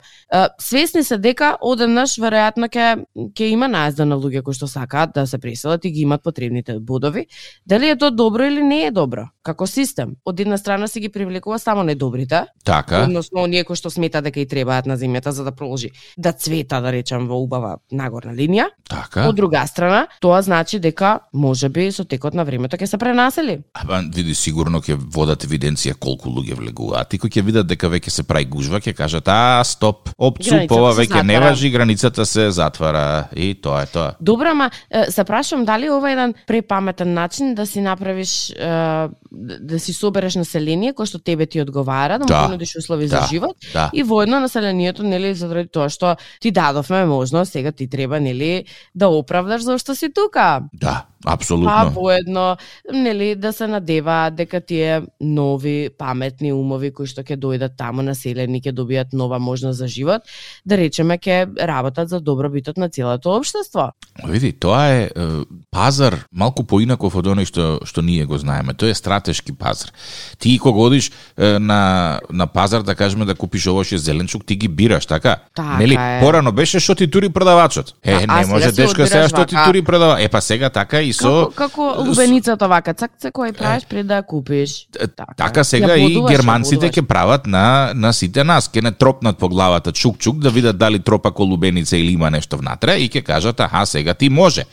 Свесни 0.58 1.04
се 1.04 1.18
дека 1.18 1.56
одеднаш 1.60 2.18
веројатно 2.18 2.66
ќе 2.66 3.04
ќе 3.14 3.50
има 3.54 3.68
наезда 3.68 4.04
на 4.04 4.18
луѓе 4.18 4.42
кои 4.42 4.54
што 4.58 4.66
сакаат 4.66 5.14
да 5.14 5.26
се 5.26 5.38
преселат 5.38 5.84
и 5.84 5.90
ги 5.90 6.00
имат 6.02 6.22
потребните 6.22 6.78
бодови. 6.80 7.26
Дали 7.66 7.88
е 7.88 7.96
тоа 7.96 8.10
добро 8.10 8.44
или 8.44 8.62
не 8.62 8.84
е 8.86 8.90
добро? 8.90 9.28
Како 9.42 9.66
систем, 9.66 10.16
од 10.24 10.40
една 10.40 10.58
страна 10.58 10.88
се 10.88 11.00
ги 11.00 11.08
привлекува 11.08 11.58
само 11.58 11.82
недобрите, 11.82 12.44
Така. 12.64 13.04
односно 13.04 13.40
оние 13.42 13.64
кои 13.64 13.76
што 13.76 13.90
смета 13.90 14.20
дека 14.20 14.40
и 14.40 14.46
требаат 14.46 14.86
на 14.86 14.98
земјата 15.00 15.32
за 15.32 15.44
да 15.44 15.52
продолжи 15.52 15.90
да 16.18 16.32
цвета, 16.32 16.80
да 16.80 16.92
речам, 16.92 17.24
во 17.28 17.38
убава 17.40 17.78
нагорна 17.92 18.34
линија. 18.36 18.68
Така. 18.88 19.28
Од 19.28 19.36
друга 19.36 19.64
страна, 19.66 20.06
тоа 20.20 20.42
значи 20.42 20.78
дека 20.78 21.20
можеби 21.32 21.88
со 21.92 22.04
текот 22.04 22.34
на 22.34 22.44
времето 22.44 22.76
ќе 22.76 22.86
се 22.86 22.98
пренасели. 22.98 23.62
Ама 23.74 24.02
види 24.14 24.34
сигурно 24.34 24.82
ќе 24.84 24.98
водат 25.00 25.44
евиденција 25.48 25.94
колку 25.94 26.28
луѓе 26.28 26.58
влегуваат 26.60 27.14
и 27.14 27.18
кои 27.18 27.30
ќе 27.30 27.42
видат 27.42 27.66
дека 27.66 27.88
веќе 27.88 28.10
се 28.10 28.22
прави 28.22 28.44
гужва, 28.44 28.80
ќе 28.80 28.94
кажат 28.94 29.28
а 29.28 29.64
стоп, 29.64 30.10
Границата 30.20 30.74
ова 30.74 30.92
веќе 30.94 31.22
не 31.22 31.40
важи, 31.40 31.70
границата 31.70 32.26
се 32.26 32.50
затвара 32.50 33.28
и 33.36 33.54
тоа 33.54 33.82
е 33.82 33.86
тоа. 33.86 34.14
Добро, 34.20 34.52
ама 34.52 34.70
е, 34.90 35.10
се 35.10 35.24
прашувам 35.24 35.64
дали 35.64 35.90
ова 35.90 36.10
е 36.10 36.12
еден 36.12 36.34
препаметен 36.46 37.14
начин 37.14 37.39
да 37.40 37.66
си 37.66 37.80
направиш 37.80 38.52
да 39.60 39.78
си 39.78 39.92
собереш 39.92 40.34
население 40.34 40.92
кое 40.92 41.06
што 41.06 41.18
тебе 41.18 41.46
ти 41.46 41.60
одговара, 41.60 42.18
да 42.18 42.24
му 42.24 42.28
Да. 42.28 42.46
понудиш 42.46 42.76
услови 42.76 43.08
Да. 43.08 43.20
за 43.20 43.26
живот 43.26 43.56
Да. 43.72 43.90
и 43.94 44.02
воедно 44.02 44.40
населението 44.40 45.02
нели 45.02 45.34
заради 45.34 45.68
тоа 45.68 45.88
што 45.88 46.16
ти 46.40 46.50
дадовме 46.50 47.04
можност, 47.04 47.52
сега 47.52 47.72
ти 47.72 47.88
треба 47.88 48.20
нели 48.20 48.64
да 48.94 49.08
оправдаш 49.08 49.62
зашто 49.62 49.94
си 49.94 50.12
тука. 50.12 50.60
Да, 50.74 51.04
Па 51.24 51.32
апсолутно. 51.32 51.90
воедно, 51.90 52.56
нели, 52.92 53.34
да 53.34 53.52
се 53.52 53.66
надеваат 53.66 54.34
дека 54.34 54.60
тие 54.60 55.02
нови 55.20 55.90
паметни 55.98 56.52
умови 56.52 56.90
кои 56.90 57.06
што 57.06 57.20
ќе 57.20 57.36
дојдат 57.36 57.76
таму 57.76 58.02
населени, 58.02 58.60
ќе 58.60 58.72
добијат 58.72 59.12
нова 59.12 59.38
можност 59.38 59.78
за 59.78 59.88
живот, 59.88 60.22
да 60.64 60.76
речеме 60.80 61.18
ќе 61.18 61.44
работат 61.60 62.08
за 62.08 62.20
добробитот 62.20 62.76
на 62.76 62.88
целото 62.88 63.36
општество. 63.36 63.90
Види, 64.24 64.52
тоа 64.52 64.86
е, 64.88 65.02
е 65.02 65.26
пазар 65.70 66.24
малку 66.32 66.64
поинаков 66.64 67.16
од 67.16 67.26
оној 67.26 67.44
што 67.44 67.80
што 67.84 68.00
ние 68.02 68.24
го 68.24 68.38
знаеме. 68.38 68.72
Тоа 68.74 68.88
е 68.90 68.94
стратешки 68.94 69.52
пазар. 69.52 69.92
Ти 70.38 70.58
кога 70.58 70.80
одиш 70.80 71.10
е, 71.36 71.58
на 71.58 72.20
на 72.30 72.46
пазар 72.46 72.82
да 72.82 72.94
кажеме 72.94 73.24
да 73.24 73.34
купиш 73.34 73.66
овоше 73.66 73.98
зеленчук, 73.98 74.46
ти 74.46 74.56
ги 74.56 74.68
бираш, 74.68 75.06
така? 75.06 75.36
Така 75.54 75.76
Нели, 75.76 75.94
е. 75.94 76.20
порано 76.20 76.52
беше 76.52 76.80
што 76.80 76.94
ти 76.94 77.10
тури 77.10 77.28
продавачот. 77.28 77.94
Е, 78.04 78.24
А- 78.28 78.40
не 78.40 78.46
може 78.46 78.72
дечко 78.72 79.06
сега 79.06 79.28
што 79.28 79.46
ти 79.46 79.56
тури 79.66 79.82
продава. 79.82 80.22
Е 80.22 80.28
па 80.28 80.40
сега 80.40 80.70
така 80.70 81.02
и 81.02 81.09
со 81.12 81.50
Како, 81.50 81.52
како 81.54 82.08
лубеницата 82.08 82.68
вака, 82.68 82.94
цак 82.94 83.16
цак 83.18 83.34
кој 83.34 83.52
правиш 83.56 83.86
пред 83.88 84.06
да 84.06 84.20
ја 84.20 84.26
купиш. 84.26 84.86
Е, 84.98 85.08
Така 85.36 85.64
сега 85.64 85.96
и 85.96 86.20
германците 86.28 86.90
ќе 86.90 87.06
прават 87.06 87.46
на 87.46 87.92
на 87.94 88.12
сите 88.12 88.44
нас, 88.44 88.68
ќе 88.68 88.82
не 88.82 88.92
тропнат 88.92 89.38
по 89.38 89.48
главата 89.48 89.92
чук-чук 89.92 90.40
да 90.40 90.50
видат 90.50 90.78
дали 90.78 90.98
тропа 90.98 91.30
колубеница 91.30 91.96
или 91.96 92.12
има 92.12 92.30
нешто 92.30 92.56
внатре 92.56 92.98
и 92.98 93.08
ќе 93.10 93.22
кажат 93.22 93.60
аха 93.60 93.86
сега 93.86 94.14
ти 94.14 94.28
може. 94.28 94.64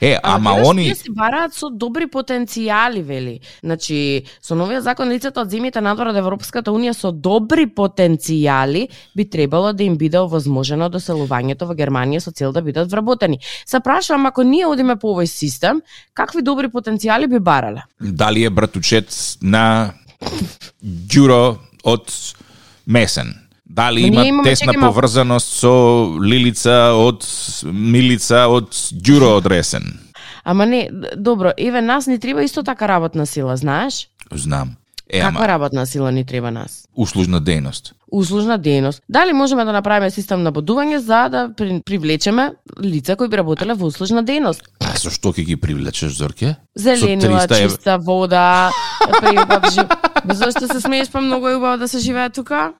Е, 0.00 0.18
ама 0.22 0.54
гледаш, 0.54 0.68
они 0.68 0.84
тие 0.84 0.94
се 0.94 1.10
бараат 1.10 1.54
со 1.54 1.70
добри 1.70 2.06
потенцијали, 2.10 3.02
вели. 3.02 3.40
Значи, 3.62 4.24
со 4.42 4.56
новиот 4.58 4.82
закон 4.82 5.08
лицето 5.08 5.44
од 5.44 5.52
земјите 5.52 5.80
надвор 5.80 6.10
од 6.10 6.18
Европската 6.18 6.72
унија 6.74 6.94
со 6.96 7.12
добри 7.12 7.66
потенцијали 7.70 8.88
би 9.14 9.24
требало 9.30 9.72
да 9.72 9.84
им 9.84 9.96
биде 9.96 10.18
овозможено 10.18 10.90
доселувањето 10.90 11.68
во 11.70 11.76
Германија 11.78 12.20
со 12.20 12.32
цел 12.32 12.52
да 12.52 12.62
бидат 12.62 12.90
вработени. 12.90 13.38
Се 13.66 13.80
прашувам 13.80 14.26
ако 14.26 14.42
ние 14.42 14.66
одиме 14.66 14.96
по 14.96 15.14
овој 15.14 15.30
систем, 15.30 15.82
какви 16.14 16.42
добри 16.42 16.68
потенцијали 16.68 17.26
би 17.26 17.38
барале? 17.38 17.82
дали 18.00 18.44
е 18.44 18.50
братучет 18.50 19.36
на 19.42 19.92
Ѓуро 20.84 21.56
од 21.84 22.12
Месен. 22.86 23.34
Дали 23.66 24.00
има 24.02 24.26
имаме, 24.26 24.50
тесна 24.50 24.72
малку. 24.72 24.94
поврзаност 24.94 25.52
со 25.52 25.72
Лилица 26.20 26.92
од 26.94 27.24
Милица 27.64 28.46
од 28.48 28.70
Ѓуро 28.94 29.36
од 29.36 29.46
Ресен? 29.46 29.98
Ама 30.44 30.66
не, 30.66 30.90
добро, 31.16 31.52
еве 31.58 31.80
нас 31.80 32.06
ни 32.06 32.18
треба 32.18 32.42
исто 32.42 32.62
така 32.62 32.88
работна 32.88 33.26
сила, 33.26 33.56
знаеш? 33.56 34.08
Знам. 34.32 34.76
Е, 35.08 35.20
Каква 35.20 35.38
ама, 35.38 35.48
работна 35.48 35.86
сила 35.86 36.12
ни 36.12 36.24
треба 36.24 36.50
нас? 36.50 36.88
услужна 36.96 37.40
дејност. 37.40 37.92
услужна 38.12 38.58
дејност. 38.58 39.00
Дали 39.08 39.32
можеме 39.32 39.64
да 39.64 39.72
направиме 39.72 40.10
систем 40.10 40.42
на 40.42 40.52
бодување 40.52 40.96
за 40.96 41.28
да 41.28 41.48
при- 41.50 41.82
привлечеме 41.82 42.52
лица 42.82 43.16
кои 43.16 43.28
би 43.28 43.36
работеле 43.36 43.74
во 43.74 43.86
услужна 43.86 44.24
дејност? 44.24 44.60
А 44.94 44.98
со 44.98 45.10
што 45.10 45.32
ќе 45.34 45.42
ги 45.42 45.56
привлечеш, 45.58 46.14
Зорке? 46.14 46.54
Зеленила, 46.78 47.42
300 47.42 47.58
евра. 47.58 47.68
чиста 47.68 47.98
вода, 47.98 48.70
преубав 49.20 49.66
жив... 49.74 49.86
Зошто 50.24 50.64
се 50.70 50.80
смееш 50.80 51.10
па 51.12 51.20
многу 51.20 51.48
е 51.48 51.56
убаво 51.58 51.76
да 51.76 51.88
се 51.88 51.98
живее 51.98 52.30
тука? 52.30 52.72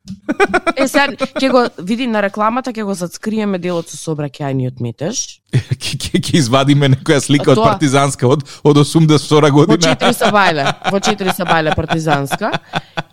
Е, 0.76 0.86
сега, 0.88 1.12
ќе 1.12 1.50
го, 1.52 1.66
види 1.82 2.06
на 2.06 2.22
рекламата, 2.22 2.72
ќе 2.72 2.86
го 2.86 2.94
зацкриеме 2.96 3.58
делот 3.58 3.90
со 3.92 3.98
сообраќајниот 4.00 4.80
метеж. 4.80 5.42
Ќе 5.52 6.22
ќе 6.22 6.38
извадиме 6.40 6.88
некоја 6.94 7.20
слика 7.20 7.52
од 7.52 7.60
Тоа. 7.60 7.74
партизанска 7.74 8.30
од 8.30 8.46
од 8.62 8.76
82 8.80 9.50
Во 9.50 9.66
година. 9.66 9.92
четири 9.92 10.14
сабајле, 10.16 10.64
во 10.88 11.00
четири 11.04 11.34
сабајле 11.36 11.74
партизанска. 11.76 12.54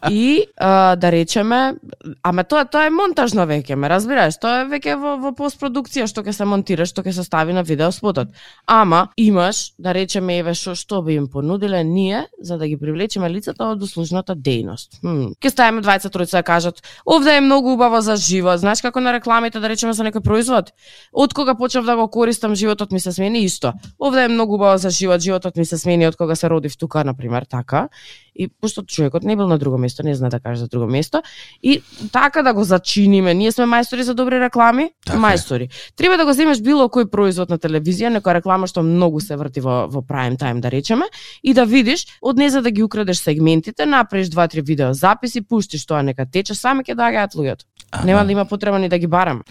И 0.10 0.46
а, 0.58 0.96
да 0.96 1.12
речеме, 1.12 1.76
ама 2.24 2.44
тоа 2.44 2.66
тоа 2.66 2.88
е 2.88 2.94
монтажно 2.94 3.46
веќе, 3.46 3.76
ме 3.76 3.90
разбираш, 3.92 4.40
тоа 4.42 4.64
е 4.64 4.70
веќе 4.72 4.96
во, 4.98 5.18
во 5.22 5.32
постпродукција 5.38 6.08
што 6.10 6.24
ќе 6.26 6.34
се 6.34 6.48
монтира, 6.50 6.88
што 6.90 7.04
ќе 7.06 7.14
се 7.14 7.26
стави 7.28 7.54
на 7.54 7.62
видео 7.62 7.92
спотот. 7.94 8.32
Ама 8.66 9.10
имаш, 9.18 9.74
да 9.78 9.94
речеме 9.94 10.40
еве 10.40 10.56
што 10.58 10.74
што 10.76 11.02
би 11.06 11.20
им 11.20 11.28
понудиле 11.28 11.84
ние 11.84 12.26
за 12.42 12.58
да 12.58 12.68
ги 12.68 12.78
привлечеме 12.78 13.30
лицата 13.30 13.68
од 13.76 13.84
услужната 13.84 14.36
дејност. 14.36 15.02
Хм. 15.02 15.36
Ќе 15.38 15.54
ставиме 15.54 15.86
двајца 15.86 16.10
тројца 16.10 16.42
да 16.42 16.44
кажат, 16.44 16.82
овде 17.06 17.38
е 17.38 17.46
многу 17.46 17.76
убаво 17.76 18.02
за 18.02 18.16
живот. 18.16 18.60
Знаеш 18.64 18.82
како 18.82 19.00
на 19.00 19.14
рекламите 19.14 19.60
да 19.60 19.70
речеме 19.70 19.94
за 19.94 20.08
некој 20.08 20.26
производ? 20.26 20.74
Од 21.14 21.34
кога 21.34 21.56
почнав 21.56 21.86
да 21.86 21.96
го 21.96 22.08
користам, 22.08 22.56
животот 22.56 22.92
ми 22.92 23.00
се 23.00 23.12
смени 23.12 23.44
исто. 23.46 23.74
Овде 24.00 24.26
е 24.26 24.34
многу 24.34 24.56
убаво 24.56 24.78
за 24.78 24.90
живот, 24.90 25.22
животот 25.22 25.56
ми 25.58 25.66
се 25.66 25.78
смени 25.78 26.08
од 26.08 26.18
кога 26.18 26.36
се 26.36 26.50
родив 26.50 26.78
тука, 26.78 27.04
на 27.04 27.14
пример, 27.14 27.46
така. 27.46 27.90
И 28.36 28.48
пошто 28.48 28.84
човекот 28.84 29.24
не 29.24 29.36
бил 29.36 29.48
на 29.48 29.58
друго 29.58 29.78
место, 29.78 30.04
не 30.04 30.16
знае 30.16 30.30
да 30.30 30.40
каже 30.40 30.60
за 30.60 30.68
друго 30.68 30.88
место, 30.88 31.22
и 31.64 31.82
така 32.12 32.42
да 32.44 32.54
го 32.54 32.64
зачиниме. 32.64 33.34
Ние 33.34 33.52
сме 33.52 33.66
мајстори 33.66 34.02
за 34.02 34.14
добри 34.14 34.40
реклами, 34.40 34.92
Така 35.06 35.20
мајстори. 35.20 35.70
Треба 35.96 36.18
да 36.18 36.26
го 36.26 36.34
земеш 36.34 36.62
било 36.62 36.88
кој 36.88 37.10
производ 37.12 37.50
на 37.50 37.58
телевизија, 37.60 38.12
некоја 38.14 38.40
реклама 38.40 38.68
што 38.68 38.84
многу 38.84 39.20
се 39.20 39.36
врти 39.36 39.60
во 39.62 39.88
во 39.92 40.02
прайм 40.02 40.38
тајм 40.38 40.62
да 40.62 40.72
речеме, 40.72 41.06
и 41.44 41.54
да 41.54 41.66
видиш, 41.66 42.08
од 42.22 42.38
не 42.38 42.50
за 42.50 42.62
да 42.62 42.72
ги 42.72 42.84
украдеш 42.84 43.20
сегментите, 43.20 43.86
направиш 43.86 44.30
два-три 44.30 44.62
видео 44.62 44.94
записи, 44.94 45.42
пуштиш 45.42 45.86
тоа 45.86 46.02
нека 46.02 46.26
тече, 46.26 46.56
сами 46.56 46.84
ќе 46.84 46.96
доаѓаат 46.96 47.36
луѓето. 47.36 47.68
Ага. 47.92 48.06
Нема 48.06 48.26
да 48.26 48.32
има 48.32 48.46
потреба 48.46 48.80
ни 48.80 48.90
да 48.90 48.98
ги 48.98 49.08
барам. 49.08 49.42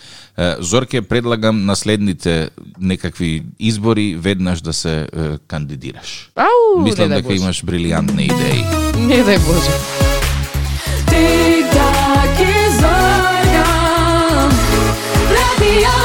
Зорке, 0.58 1.02
предлагам 1.02 1.64
на 1.64 1.76
следните 1.76 2.50
некакви 2.80 3.42
избори 3.58 4.14
веднаш 4.14 4.60
да 4.60 4.72
се 4.72 5.00
е, 5.00 5.06
кандидираш. 5.48 6.30
Ау, 6.36 6.82
Мислам 6.82 7.08
дека 7.08 7.28
Боже. 7.28 7.36
имаш 7.36 7.64
брилијантни 7.64 8.32
идеи. 8.32 8.64
Не 9.06 9.20
дај 9.24 9.38
Боже. 9.44 9.74
Тик-так 11.10 12.40
и 12.40 12.72
Зорка 12.72 13.64
Радио 15.30 16.00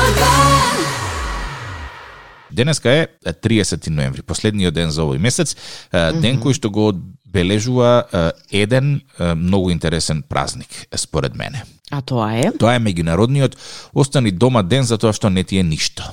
Денеска 2.52 2.90
е 2.92 3.08
30 3.26 3.90
ноември, 3.90 4.22
последниот 4.22 4.74
ден 4.74 4.92
за 4.92 5.04
овој 5.04 5.20
месец, 5.20 5.56
ден 5.92 6.40
кој 6.40 6.56
што 6.56 6.70
го 6.72 6.92
одбележува 7.36 8.04
е, 8.14 8.62
еден 8.64 9.02
многу 9.36 9.70
интересен 9.70 10.24
празник, 10.30 10.88
според 10.96 11.36
мене. 11.36 11.64
А 11.92 12.02
тоа 12.02 12.34
е? 12.34 12.52
Тоа 12.60 12.76
е 12.76 12.80
меѓународниот 12.80 13.58
остани 13.94 14.32
дома 14.32 14.64
ден 14.64 14.84
затоа 14.84 15.14
што 15.14 15.30
не 15.30 15.44
ти 15.44 15.60
е 15.60 15.64
ништо. 15.64 16.08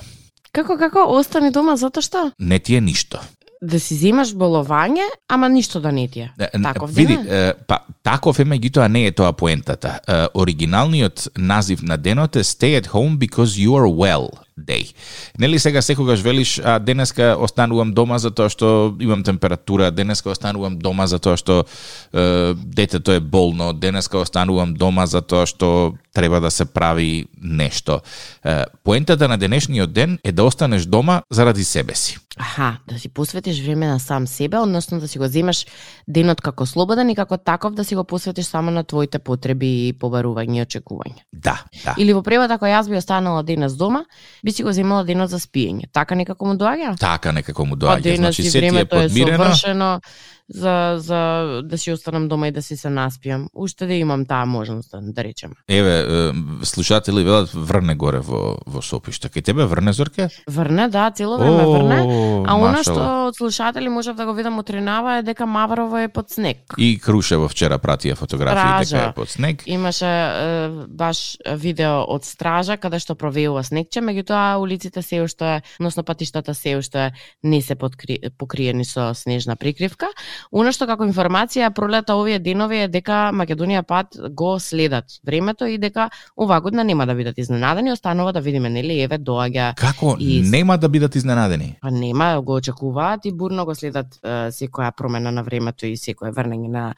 Како, 0.53 0.77
како, 0.77 1.07
остани 1.17 1.51
дома 1.51 1.75
затоа 1.79 2.03
што? 2.03 2.31
Не 2.39 2.59
ти 2.59 2.75
е 2.75 2.81
ништо. 2.81 3.23
Да 3.63 3.79
си 3.79 3.95
земаш 3.95 4.35
боловање, 4.35 5.07
ама 5.31 5.47
ништо 5.49 5.79
да 5.79 5.91
не 5.91 6.07
ти 6.07 6.27
е. 6.27 6.31
Таков 6.61 6.91
Види, 6.91 7.17
ден 7.17 7.27
е? 7.27 7.47
е, 7.47 7.53
па 7.67 7.79
таков 8.03 8.39
е 8.39 8.45
меѓутоа 8.45 8.87
не 8.91 9.07
е 9.07 9.11
тоа 9.15 9.33
поентата. 9.33 9.99
Е, 10.07 10.27
оригиналниот 10.35 11.29
назив 11.37 11.81
на 11.81 11.97
денот 11.97 12.35
е 12.35 12.43
Stay 12.43 12.75
at 12.81 12.91
home 12.91 13.17
because 13.17 13.55
you 13.57 13.71
are 13.79 13.87
well 13.87 14.29
day. 14.59 14.93
Нели 15.39 15.59
сега 15.59 15.81
секогаш 15.81 16.21
велиш, 16.21 16.61
а 16.63 16.79
денеска 16.79 17.35
останувам 17.39 17.93
дома 17.93 18.19
затоа 18.19 18.49
што 18.49 18.95
имам 18.99 19.23
температура, 19.23 19.91
денеска 19.91 20.29
останувам 20.29 20.77
дома 20.79 21.07
затоа 21.07 21.37
што 21.37 21.65
е, 22.13 22.53
детето 22.53 23.11
е 23.11 23.19
болно, 23.19 23.73
денеска 23.73 24.17
останувам 24.17 24.73
дома 24.73 25.05
затоа 25.05 25.45
што 25.45 25.93
треба 26.13 26.39
да 26.39 26.51
се 26.51 26.65
прави 26.65 27.25
нешто. 27.41 28.01
Е, 28.45 28.63
поентата 28.83 29.27
на 29.27 29.37
денешниот 29.37 29.93
ден 29.93 30.19
е 30.23 30.31
да 30.31 30.43
останеш 30.43 30.85
дома 30.85 31.21
заради 31.29 31.63
себе 31.63 31.95
си. 31.95 32.17
Аха, 32.39 32.77
да 32.87 32.99
си 32.99 33.09
посветиш 33.09 33.61
време 33.61 33.87
на 33.87 33.99
сам 33.99 34.27
себе, 34.27 34.57
односно 34.57 34.99
да 34.99 35.07
си 35.07 35.17
го 35.17 35.27
земеш 35.27 35.65
денот 36.07 36.41
како 36.41 36.65
слободен 36.65 37.09
и 37.09 37.15
како 37.15 37.37
таков 37.37 37.73
да 37.73 37.85
си 37.85 37.95
го 37.95 38.03
посветиш 38.03 38.45
само 38.45 38.71
на 38.71 38.83
твоите 38.83 39.19
потреби 39.19 39.87
и 39.87 39.93
побарување 39.93 40.57
и 40.57 40.65
очекувања. 40.65 41.21
Да, 41.33 41.61
да. 41.85 41.93
Или 41.97 42.13
во 42.13 42.23
превод 42.25 42.51
ако 42.51 42.65
јас 42.65 42.89
би 42.89 42.97
останала 42.97 43.43
денес 43.43 43.77
дома, 43.77 44.05
би 44.43 44.51
си 44.51 44.63
го 44.63 44.73
земала 44.73 45.05
денот 45.05 45.29
за 45.29 45.37
спиење. 45.39 45.85
Така 45.93 46.15
некако 46.15 46.45
му 46.45 46.57
доаѓа? 46.57 46.97
Така 46.99 47.31
некако 47.31 47.65
му 47.65 47.77
Па 47.77 47.85
доаѓа. 47.85 48.01
денес 48.01 48.17
Значи 48.17 48.41
и 48.41 48.45
се 48.49 48.59
ти 48.59 48.65
е 48.65 48.71
времето 48.71 48.95
е 48.95 49.07
подмирено. 49.07 49.43
совршено 49.43 50.01
за, 50.49 50.95
за 50.97 51.61
да 51.63 51.77
си 51.77 51.91
останам 51.91 52.27
дома 52.27 52.47
и 52.47 52.51
да 52.51 52.61
си 52.61 52.77
се 52.77 52.89
наспиам. 52.89 53.47
Уште 53.53 53.85
да 53.85 53.93
имам 53.93 54.25
таа 54.25 54.45
можност, 54.45 54.91
да, 54.91 54.99
да 55.01 55.23
речеме. 55.23 55.53
Еве, 55.69 56.31
слушатели 56.63 57.23
велат 57.23 57.49
врне 57.53 57.95
горе 57.95 58.19
во 58.19 58.57
во 58.65 58.81
Сопиште. 58.81 59.29
Кај 59.29 59.43
тебе 59.43 59.65
врне 59.65 59.93
Зорке? 59.93 60.29
Врне, 60.47 60.87
да, 60.89 61.11
цело 61.11 61.37
време 61.37 61.65
врне. 61.65 61.99
А 62.47 62.55
она 62.55 62.83
што 62.83 63.27
од 63.29 63.37
слушатели 63.37 63.89
можев 63.89 64.15
да 64.15 64.25
го 64.25 64.33
видам 64.33 64.59
утринава 64.59 65.17
е 65.17 65.23
дека 65.23 65.45
Маврово 65.45 65.97
е 65.97 66.07
под 66.07 66.29
снег. 66.29 66.75
И 66.77 66.99
Крушево 66.99 67.47
вчера 67.47 67.79
пратија 67.79 68.15
фотографии 68.15 68.59
Стража. 68.59 68.95
дека 68.95 69.09
е 69.09 69.13
под 69.13 69.29
снег. 69.29 69.63
Имаше 69.65 70.05
е, 70.05 70.69
баш 70.87 71.37
видео 71.55 72.03
од 72.07 72.25
стража 72.25 72.77
каде 72.77 72.99
што 72.99 73.15
провеува 73.15 73.63
снегче, 73.63 74.01
меѓутоа 74.03 74.59
улиците 74.59 75.01
се 75.01 75.23
уште, 75.23 75.61
односно 75.79 76.03
патиштата 76.03 76.53
се 76.53 76.75
уште 76.77 77.11
не 77.43 77.61
се 77.61 77.75
подкри, 77.75 78.19
покриени 78.37 78.85
со 78.85 79.13
снежна 79.13 79.55
прикривка. 79.55 80.07
Оно 80.51 80.71
што 80.71 80.87
како 80.87 81.05
информација 81.05 81.69
пролета 81.73 82.15
овие 82.15 82.39
денови 82.39 82.83
е 82.85 82.87
дека 82.87 83.31
Македонија 83.33 83.83
пат 83.83 84.17
го 84.31 84.59
следат 84.59 85.05
времето 85.25 85.65
и 85.65 85.77
дека 85.77 86.09
оваа 86.37 86.61
година 86.61 86.83
нема 86.83 87.05
да 87.05 87.15
бидат 87.15 87.37
изненадени, 87.37 87.91
останува 87.91 88.33
да 88.33 88.41
видиме 88.41 88.69
нели 88.69 89.01
еве 89.01 89.17
доаѓа 89.19 89.73
Како 89.75 90.15
И- 90.19 90.41
нема 90.41 90.77
да 90.77 90.89
бидат 90.89 91.15
изненадени? 91.15 91.75
Па 91.81 91.91
нема, 91.91 92.41
го 92.41 92.55
очекуваат 92.55 93.25
и 93.25 93.31
бурно 93.31 93.65
го 93.65 93.75
следат 93.75 94.07
е, 94.23 94.29
секоја 94.51 94.91
промена 94.91 95.31
на 95.31 95.43
времето 95.43 95.85
и 95.85 95.97
секое 95.97 96.31
врнење 96.31 96.69
на 96.69 96.93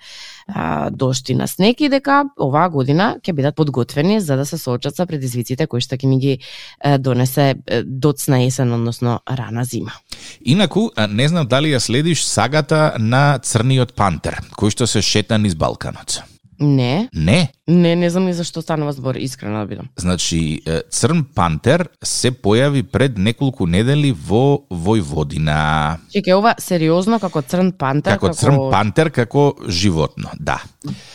дошти 0.91 1.35
на 1.35 1.47
снег 1.47 1.81
и 1.81 1.89
дека 1.89 2.23
оваа 2.39 2.69
година 2.69 3.15
ќе 3.23 3.33
бидат 3.33 3.55
подготвени 3.55 4.19
за 4.21 4.37
да 4.37 4.45
се 4.45 4.57
соочат 4.57 4.95
со 4.95 5.05
предизвиците 5.09 5.67
кои 5.67 5.81
што 5.81 5.97
ќе 5.97 6.07
ни 6.09 6.19
ги 6.19 6.33
е, 6.37 6.97
донесе 6.97 7.55
е, 7.65 7.81
доцна 7.83 8.43
есен, 8.45 8.73
односно 8.73 9.19
рана 9.25 9.63
зима. 9.65 9.91
Инаку, 10.45 10.89
не 11.09 11.27
знам 11.27 11.47
дали 11.47 11.73
ја 11.73 11.79
следиш 11.79 12.23
сагата 12.23 12.93
на 12.99 13.24
Црниот 13.41 13.95
пантер, 13.97 14.39
кој 14.57 14.73
што 14.75 14.87
се 14.89 15.03
шета 15.05 15.37
низ 15.41 15.57
Балканот. 15.57 16.21
Не, 16.59 17.09
Не, 17.13 17.49
не, 17.67 17.95
не 17.95 18.09
знам 18.09 18.25
ни 18.25 18.33
зашто 18.33 18.61
станува 18.61 18.93
збор, 18.93 19.15
искрено 19.15 19.59
да 19.59 19.65
бидам. 19.65 19.89
Значи, 19.97 20.61
Црн 20.89 21.25
пантер 21.35 21.87
се 22.03 22.31
појави 22.31 22.83
пред 22.83 23.17
неколку 23.17 23.67
недели 23.67 24.11
во 24.11 24.63
Војводина. 24.71 25.97
Чекај, 26.15 26.35
ова 26.37 26.55
сериозно 26.59 27.19
како 27.19 27.41
црн 27.41 27.73
пантер, 27.75 28.15
Како 28.15 28.31
црн 28.33 28.71
пантер, 28.71 29.11
како 29.11 29.55
животно, 29.67 30.31
да. 30.39 30.61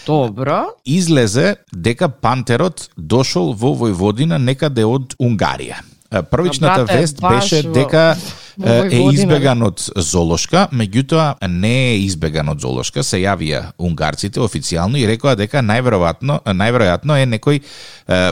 Добро. 0.06 0.74
Излезе 0.84 1.56
дека 1.72 2.08
пантерот 2.08 2.90
дошол 2.96 3.54
во 3.54 3.72
Војводина 3.72 4.36
некаде 4.36 4.84
од 4.84 5.16
Унгарија. 5.16 5.80
Првичната 6.10 6.84
Брате, 6.84 6.98
вест 6.98 7.20
беше 7.22 7.62
дека 7.62 8.16
е, 8.58 9.00
избеган 9.12 9.62
од 9.62 9.82
золошка, 9.96 10.68
меѓутоа 10.72 11.48
не 11.48 11.92
е 11.92 11.98
избеган 12.04 12.48
од 12.48 12.60
золошка, 12.60 13.02
се 13.02 13.20
јавија 13.22 13.72
унгарците 13.78 14.40
официјално 14.40 14.98
и 14.98 15.06
рекоа 15.06 15.34
дека 15.36 15.62
најверојатно 15.62 16.40
најверојатно 16.46 17.18
е 17.22 17.26
некој 17.26 17.60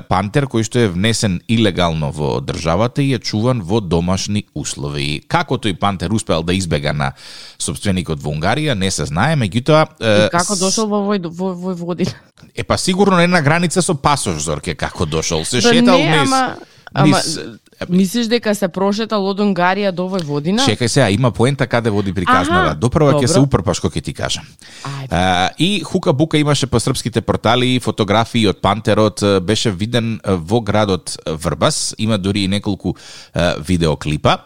пантер 0.08 0.48
кој 0.50 0.64
што 0.66 0.78
е 0.82 0.88
внесен 0.88 1.40
илегално 1.48 2.10
во 2.12 2.40
државата 2.40 3.02
и 3.02 3.12
е 3.14 3.18
чуван 3.18 3.62
во 3.62 3.80
домашни 3.80 4.44
услови. 4.54 5.22
Како 5.28 5.58
тој 5.58 5.76
пантер 5.78 6.12
успеал 6.12 6.42
да 6.42 6.54
избега 6.54 6.92
на 6.92 7.12
собственикот 7.58 8.22
во 8.22 8.32
Унгарија, 8.34 8.74
не 8.74 8.90
се 8.90 9.06
знае, 9.06 9.36
меѓутоа 9.36 9.86
И 9.98 10.30
како 10.30 10.56
дошол 10.56 10.88
во 10.88 11.02
вој 11.06 11.22
во 11.28 11.54
Војводина? 11.54 12.14
Е 12.54 12.64
па 12.64 12.76
сигурно 12.78 13.16
не 13.18 13.26
на 13.26 13.42
граница 13.42 13.82
со 13.82 13.94
пасош 13.94 14.42
Зорке 14.42 14.74
како 14.74 15.06
дошол. 15.06 15.44
Се 15.44 15.60
Па 15.62 15.72
шетал 15.72 15.98
не, 15.98 16.10
низ. 16.10 16.26
ама- 16.26 16.56
ама- 16.94 17.06
низ 17.06 17.38
Мислиш 17.88 18.26
дека 18.26 18.54
се 18.58 18.66
прошетал 18.68 19.22
од 19.30 19.38
Унгарија 19.38 19.92
до 19.94 20.08
Војводина? 20.10 20.64
Чекај 20.66 20.90
сега, 20.90 21.06
има 21.14 21.30
поента 21.30 21.66
каде 21.66 21.90
води 21.94 22.10
приказнава. 22.14 22.74
Допрва 22.74 23.14
ќе 23.20 23.30
се 23.30 23.38
упрпаш 23.38 23.78
кога 23.78 23.94
ќе 23.94 24.02
ти 24.02 24.14
кажам. 24.14 24.48
А, 25.10 25.50
и 25.58 25.80
хука 25.86 26.12
бука 26.12 26.38
имаше 26.38 26.66
по 26.66 26.80
српските 26.80 27.20
портали 27.20 27.78
фотографии 27.78 28.48
од 28.50 28.58
пантерот 28.62 29.22
беше 29.46 29.70
виден 29.70 30.18
во 30.26 30.60
градот 30.60 31.16
Врбас, 31.26 31.94
има 31.98 32.18
дури 32.18 32.44
и 32.44 32.48
неколку 32.48 32.94
е, 33.34 33.54
видеоклипа. 33.62 34.36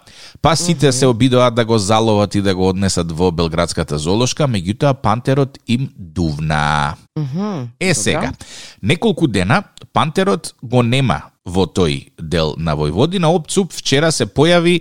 Па 0.43 0.57
сите 0.57 0.93
се 0.93 1.07
обидоа 1.07 1.51
да 1.51 1.65
го 1.65 1.79
заловат 1.79 2.35
и 2.35 2.43
да 2.43 2.55
го 2.55 2.69
однесат 2.69 3.12
во 3.12 3.31
белградската 3.33 3.99
золошка, 3.99 4.45
меѓутоа 4.45 4.95
пантерот 4.95 5.59
им 5.69 5.89
дувна. 5.97 6.95
Мгм. 7.19 7.69
Е 7.81 7.95
сега, 7.95 8.33
неколку 8.83 9.27
дена 9.27 9.62
пантерот 9.93 10.55
го 10.62 10.83
нема 10.83 11.32
во 11.44 11.66
тој 11.66 12.12
дел 12.18 12.54
на 12.56 12.76
Војводина. 12.78 13.32
Опцуп 13.34 13.72
вчера 13.72 14.12
се 14.12 14.26
појави 14.26 14.80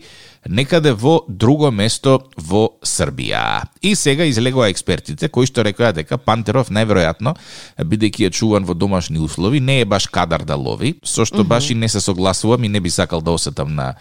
некаде 0.49 0.93
во 0.93 1.21
друго 1.27 1.71
место 1.71 2.17
во 2.37 2.77
Србија. 2.83 3.67
И 3.81 3.95
сега 3.95 4.25
излегоа 4.25 4.69
експертите 4.71 5.29
кои 5.29 5.45
што 5.45 5.63
рекоа 5.63 5.91
дека 5.93 6.17
пантеров 6.17 6.71
најверојатно 6.73 7.35
бидејќи 7.77 8.27
е 8.27 8.33
чуван 8.33 8.65
во 8.65 8.73
домашни 8.73 9.19
услови 9.19 9.59
не 9.59 9.81
е 9.81 9.85
баш 9.85 10.07
кадар 10.07 10.43
да 10.45 10.55
лови, 10.55 10.95
со 11.03 11.25
што 11.25 11.43
баш 11.43 11.69
и 11.69 11.75
не 11.75 11.89
се 11.89 12.01
согласувам 12.01 12.63
и 12.63 12.69
не 12.69 12.79
би 12.79 12.89
сакал 12.89 13.21
да 13.21 13.31
осетам 13.31 13.75
на 13.75 13.93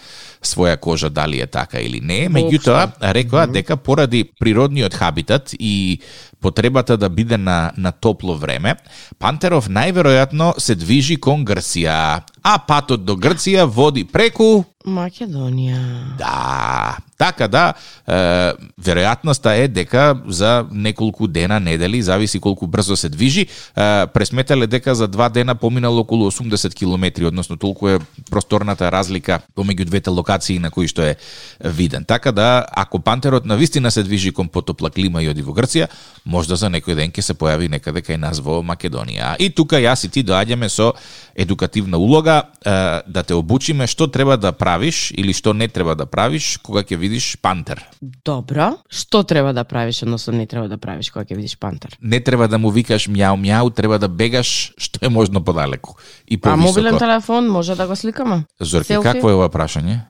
своја 0.43 0.77
кожа 0.77 1.11
дали 1.11 1.41
е 1.41 1.47
така 1.47 1.81
или 1.81 2.01
не. 2.01 2.29
Меѓутоа 2.29 3.13
рекоа 3.13 3.47
дека 3.47 3.77
поради 3.77 4.25
природниот 4.41 4.95
хабитат 4.95 5.55
и 5.59 6.01
потребата 6.41 6.97
да 6.97 7.09
биде 7.09 7.37
на, 7.37 7.73
на 7.77 7.93
топло 7.93 8.35
време, 8.35 8.77
Пантеров 9.19 9.69
најверојатно 9.69 10.55
се 10.59 10.75
движи 10.75 11.17
кон 11.21 11.45
Грција, 11.45 12.23
а 12.43 12.59
патот 12.67 13.05
до 13.05 13.17
Грција 13.21 13.67
води 13.69 14.05
преку 14.05 14.65
Македонија. 14.87 15.77
Да, 16.19 16.97
така 17.19 17.49
да, 17.49 17.65
е, 18.09 18.55
веројатноста 18.81 19.53
е 19.61 19.69
дека 19.69 20.17
за 20.27 20.65
неколку 20.73 21.27
дена, 21.29 21.61
недели, 21.61 22.01
зависи 22.03 22.41
колку 22.41 22.67
брзо 22.67 22.97
се 22.97 23.09
движи, 23.09 23.45
е, 23.45 24.07
пресметале 24.07 24.67
дека 24.67 24.95
за 24.95 25.09
два 25.09 25.29
дена 25.29 25.55
поминало 25.55 26.01
околу 26.01 26.31
80 26.31 26.75
километри, 26.75 27.27
односно 27.27 27.57
толку 27.57 27.89
е 27.89 27.99
просторната 28.31 28.93
разлика 28.93 29.41
помеѓу 29.57 29.85
двете 29.85 30.11
локации 30.11 30.59
на 30.59 30.71
кои 30.71 30.89
што 30.89 31.03
е 31.03 31.17
виден. 31.61 32.05
Така 32.05 32.33
да, 32.33 32.65
ако 32.73 33.01
пантерот 33.01 33.45
на 33.45 33.57
вистина 33.57 33.91
се 33.91 34.03
движи 34.03 34.33
кон 34.33 34.49
потопла 34.49 34.91
клима 34.91 35.23
и 35.23 35.29
оди 35.29 35.43
во 35.43 35.53
Грција, 35.53 35.91
можда 36.25 36.57
за 36.57 36.73
некој 36.73 36.97
ден 36.97 37.13
ќе 37.13 37.21
се 37.21 37.37
појави 37.37 37.69
некаде 37.69 38.01
кај 38.01 38.17
нас 38.17 38.41
во 38.41 38.63
Македонија. 38.65 39.37
И 39.39 39.51
тука 39.51 39.77
јас 39.77 40.07
и 40.07 40.09
ти 40.09 40.25
доаѓаме 40.25 40.73
со 40.73 40.95
едукативна 41.35 41.99
улога 41.99 42.43
да 42.65 43.23
те 43.27 43.35
обучиме 43.35 43.87
што 43.87 44.07
треба 44.07 44.37
да 44.37 44.53
правиш 44.53 45.11
или 45.17 45.33
што 45.33 45.55
не 45.55 45.69
треба 45.69 45.95
да 45.95 46.07
правиш 46.07 46.59
кога 46.63 46.83
ќе 46.83 46.97
видиш 46.97 47.37
пантер. 47.43 47.85
Добро. 48.01 48.77
Што 48.89 49.23
треба 49.23 49.53
да 49.53 49.65
правиш, 49.65 50.03
односно 50.03 50.33
не 50.33 50.47
треба 50.47 50.69
да 50.69 50.79
правиш 50.79 51.11
кога 51.11 51.25
ќе 51.25 51.37
видиш 51.37 51.57
пантер? 51.59 51.97
Не 52.01 52.21
треба 52.21 52.49
да 52.49 52.59
му 52.59 52.71
викаш 52.71 53.09
мјау 53.09 53.39
мјау, 53.41 53.75
треба 53.75 53.99
да 53.99 54.09
бегаш 54.09 54.73
што 54.79 55.07
е 55.07 55.09
можно 55.09 55.45
подалеку 55.45 55.97
и 56.27 56.39
А 56.43 56.57
мобилен 56.57 56.99
телефон 56.99 57.49
може 57.49 57.75
да 57.75 57.87
го 57.87 57.97
сликаме? 57.97 58.45
Зорке, 58.61 58.95
Селфи? 58.95 59.09
какво 59.09 59.31
е 59.31 59.35
ова 59.35 59.49
прашање? 59.49 60.01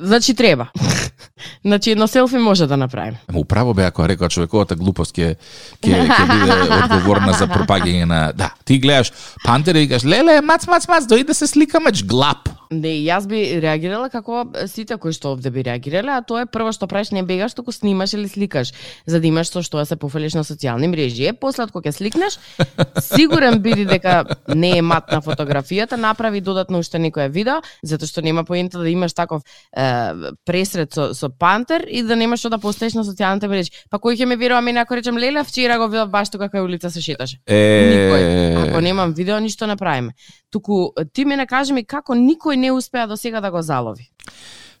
Значи 0.00 0.34
треба. 0.34 0.68
значи 1.64 1.90
едно 1.90 2.06
селфи 2.06 2.36
може 2.36 2.66
да 2.66 2.76
направиме. 2.76 3.20
Ама 3.28 3.38
управо 3.38 3.74
бе 3.74 3.84
ако 3.84 4.08
рекоа 4.08 4.28
човековата 4.28 4.76
глупост 4.76 5.16
ќе 5.16 5.36
ќе 5.82 6.06
ќе 6.06 6.26
биде 6.28 6.52
одговорна 6.84 7.32
за 7.32 7.48
пропагање 7.48 8.04
на 8.04 8.32
да. 8.32 8.52
Ти 8.64 8.78
гледаш 8.78 9.12
пантер 9.44 9.74
и 9.74 9.86
викаш 9.86 10.04
леле 10.04 10.40
É 10.42 10.44
mats, 10.44 10.66
mats, 10.66 10.88
mats, 10.88 11.06
doi 11.06 11.22
da 11.22 11.34
se 11.38 11.46
slikam, 11.46 11.86
ač 11.86 12.00
glap. 12.02 12.48
Не, 12.72 12.94
јас 13.04 13.26
би 13.28 13.42
реагирала 13.60 14.08
како 14.12 14.44
сите 14.70 14.96
кои 15.00 15.12
што 15.12 15.34
овде 15.36 15.50
би 15.52 15.64
реагирале, 15.66 16.14
а 16.16 16.24
тоа 16.24 16.46
е 16.46 16.48
прво 16.50 16.72
што 16.72 16.88
правиш 16.88 17.12
не 17.12 17.22
бегаш, 17.26 17.54
туку 17.54 17.72
снимаш 17.72 18.14
или 18.16 18.28
сликаш, 18.28 18.72
за 19.06 19.20
да 19.20 19.28
имаш 19.28 19.52
со 19.52 19.62
што 19.62 19.82
да 19.82 19.86
се 19.88 19.98
пофалиш 20.00 20.36
на 20.38 20.44
социјални 20.46 20.88
мрежи. 20.88 21.28
Е, 21.28 21.32
после 21.36 21.66
кога 21.72 21.90
ќе 21.90 21.96
сликнеш, 21.98 22.38
сигурен 23.12 23.60
биди 23.62 23.84
дека 23.88 24.24
не 24.48 24.78
е 24.78 24.82
мат 24.82 25.12
на 25.12 25.20
фотографијата, 25.20 26.00
направи 26.00 26.40
додатно 26.40 26.80
уште 26.80 26.98
некое 26.98 27.28
видео, 27.28 27.60
затоа 27.84 28.08
што 28.08 28.24
нема 28.24 28.44
поента 28.48 28.80
да 28.80 28.88
имаш 28.88 29.12
таков 29.12 29.42
е, 29.76 30.32
пресред 30.48 30.94
со, 30.94 31.12
со 31.14 31.28
пантер 31.28 31.84
и 31.88 32.02
да 32.02 32.16
немаш 32.16 32.40
што 32.40 32.54
да 32.56 32.58
поставиш 32.62 32.96
на 32.96 33.04
социјалните 33.04 33.50
мрежи. 33.52 33.76
Па 33.90 34.00
кој 34.00 34.16
ќе 34.16 34.26
ме 34.26 34.40
верува 34.40 34.62
мене 34.64 34.80
ако 34.80 34.96
речем 34.96 35.18
леле 35.18 35.44
вчера 35.44 35.78
го 35.78 35.90
видов 35.92 36.10
баш 36.10 36.32
тука 36.32 36.48
кај 36.48 36.64
улица 36.64 36.90
се 36.90 37.04
шеташе. 37.04 37.42
Никој. 37.46 38.68
Ако 38.68 38.80
немам 38.80 39.12
видео, 39.12 39.40
ништо 39.40 39.66
не 39.66 39.76
правиме. 39.76 40.16
Туку 40.50 40.92
ти 41.12 41.24
мене 41.24 41.46
кажи 41.46 41.72
ми 41.72 41.84
како 41.84 42.14
никој 42.14 42.56
не 42.62 42.72
успеа 42.72 43.06
до 43.06 43.16
сега 43.16 43.40
да 43.40 43.50
го 43.50 43.62
залови. 43.62 44.06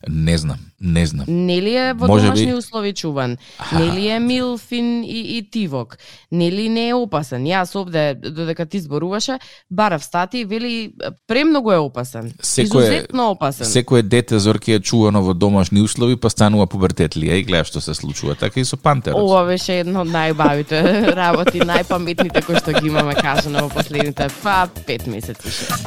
Не 0.08 0.34
знам, 0.38 0.58
не 0.80 1.06
знам. 1.06 1.26
Нели 1.28 1.76
е 1.76 1.92
во 1.94 2.06
Може 2.08 2.24
домашни 2.24 2.46
би- 2.46 2.54
услови 2.54 2.92
чуван? 2.92 3.36
Нели 3.72 4.08
е 4.08 4.18
милфин 4.18 5.04
и, 5.04 5.38
и 5.38 5.50
тивок? 5.50 5.94
Нели 6.32 6.68
не 6.68 6.88
е 6.88 6.94
опасен? 6.94 7.44
Јас 7.44 7.76
овде, 7.76 8.14
додека 8.16 8.66
ти 8.66 8.80
зборуваше, 8.80 9.38
барав 9.70 10.02
стати 10.04 10.38
и 10.38 10.44
вели 10.44 10.90
премногу 11.26 11.70
е 11.70 11.78
опасен. 11.78 12.32
Секој 12.42 12.82
Изузетно 12.82 13.30
опасен. 13.30 13.66
Секое 13.66 14.02
дете 14.02 14.38
зорке 14.38 14.74
е 14.74 14.80
чувано 14.80 15.22
во 15.22 15.34
домашни 15.34 15.80
услови, 15.80 16.16
па 16.16 16.30
станува 16.30 16.66
пубертетлија 16.66 17.38
и 17.38 17.44
гледа 17.44 17.64
што 17.64 17.78
се 17.80 17.94
случува. 17.94 18.34
Така 18.34 18.58
и 18.58 18.64
со 18.64 18.74
пантерот. 18.76 19.22
Ова 19.22 19.46
беше 19.46 19.78
една 19.78 20.02
од 20.02 20.10
најбавите 20.10 20.82
работи, 21.14 21.62
најпаметните 21.62 22.42
кои 22.42 22.58
што 22.58 22.74
ги 22.74 22.90
имаме 22.90 23.14
кажано 23.14 23.62
во 23.62 23.70
последните 23.70 24.26
па 24.42 24.66
пет 24.86 25.06
месеци. 25.06 25.46
шест. 25.46 25.86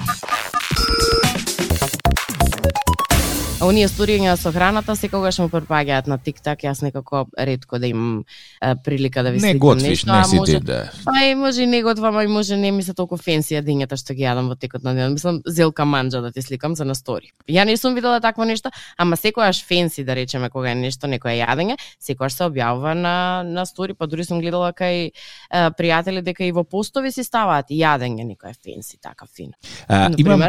А 3.56 3.70
оние 3.72 3.88
сториња 3.88 4.34
со 4.36 4.52
храната 4.52 4.98
секогаш 5.00 5.38
му 5.39 5.46
препаѓаат 5.48 6.10
на 6.12 6.18
TikTok, 6.20 6.65
јас 6.68 6.82
некако 6.84 7.22
ретко 7.39 7.80
да 7.80 7.88
имам 7.88 8.26
е, 8.60 8.74
прилика 8.84 9.24
да 9.24 9.32
ви 9.32 9.39
Не 9.39 9.54
готвиш, 9.56 10.04
нешто, 10.04 10.12
не 10.12 10.20
а 10.20 10.24
си 10.24 10.36
може, 10.36 10.60
ти 10.60 10.65
да. 10.65 10.91
Па 11.06 11.24
и 11.24 11.36
може 11.36 11.63
и 11.63 11.65
не 11.65 11.80
готвам, 11.84 12.18
а 12.18 12.24
и 12.24 12.28
може 12.28 12.58
не 12.58 12.72
ми 12.72 12.84
се 12.84 12.94
толку 12.94 13.15
фенси 13.18 13.56
јадењата 13.56 13.96
што 13.96 14.12
ги 14.13 14.26
јадам 14.28 14.50
во 14.52 14.58
текот 14.60 14.84
на 14.84 14.91
денот. 14.91 15.15
Мислам 15.15 15.39
зелка 15.48 15.86
манџа 15.88 16.20
да 16.22 16.32
ти 16.36 16.44
сликам 16.44 16.76
за 16.76 16.84
на 16.84 16.96
стори. 16.96 17.32
Ја 17.48 17.63
не 17.63 17.78
сум 17.78 17.96
видела 17.96 18.20
такво 18.20 18.44
нешто, 18.44 18.74
ама 18.98 19.15
секојаш 19.15 19.63
фенси 19.63 20.04
да 20.04 20.15
речеме 20.20 20.50
кога 20.50 20.72
е 20.72 20.76
нешто 20.76 21.08
некое 21.08 21.39
јадење, 21.39 21.80
секојаш 22.04 22.36
се 22.36 22.44
објавува 22.52 22.94
на 22.94 23.15
на 23.48 23.65
стори, 23.65 23.96
па 23.96 24.08
дури 24.08 24.28
сум 24.28 24.44
гледала 24.44 24.74
кај 24.76 25.08
е, 25.08 25.72
пријатели 25.80 26.22
дека 26.22 26.44
и 26.44 26.52
во 26.52 26.65
постови 26.68 27.12
си 27.12 27.24
ставаат 27.24 27.72
јадење 27.72 28.28
некое 28.28 28.52
фенси 28.52 29.00
така 29.00 29.26
фино. 29.32 29.56
А, 29.88 30.10
На 30.10 30.15
имам 30.20 30.44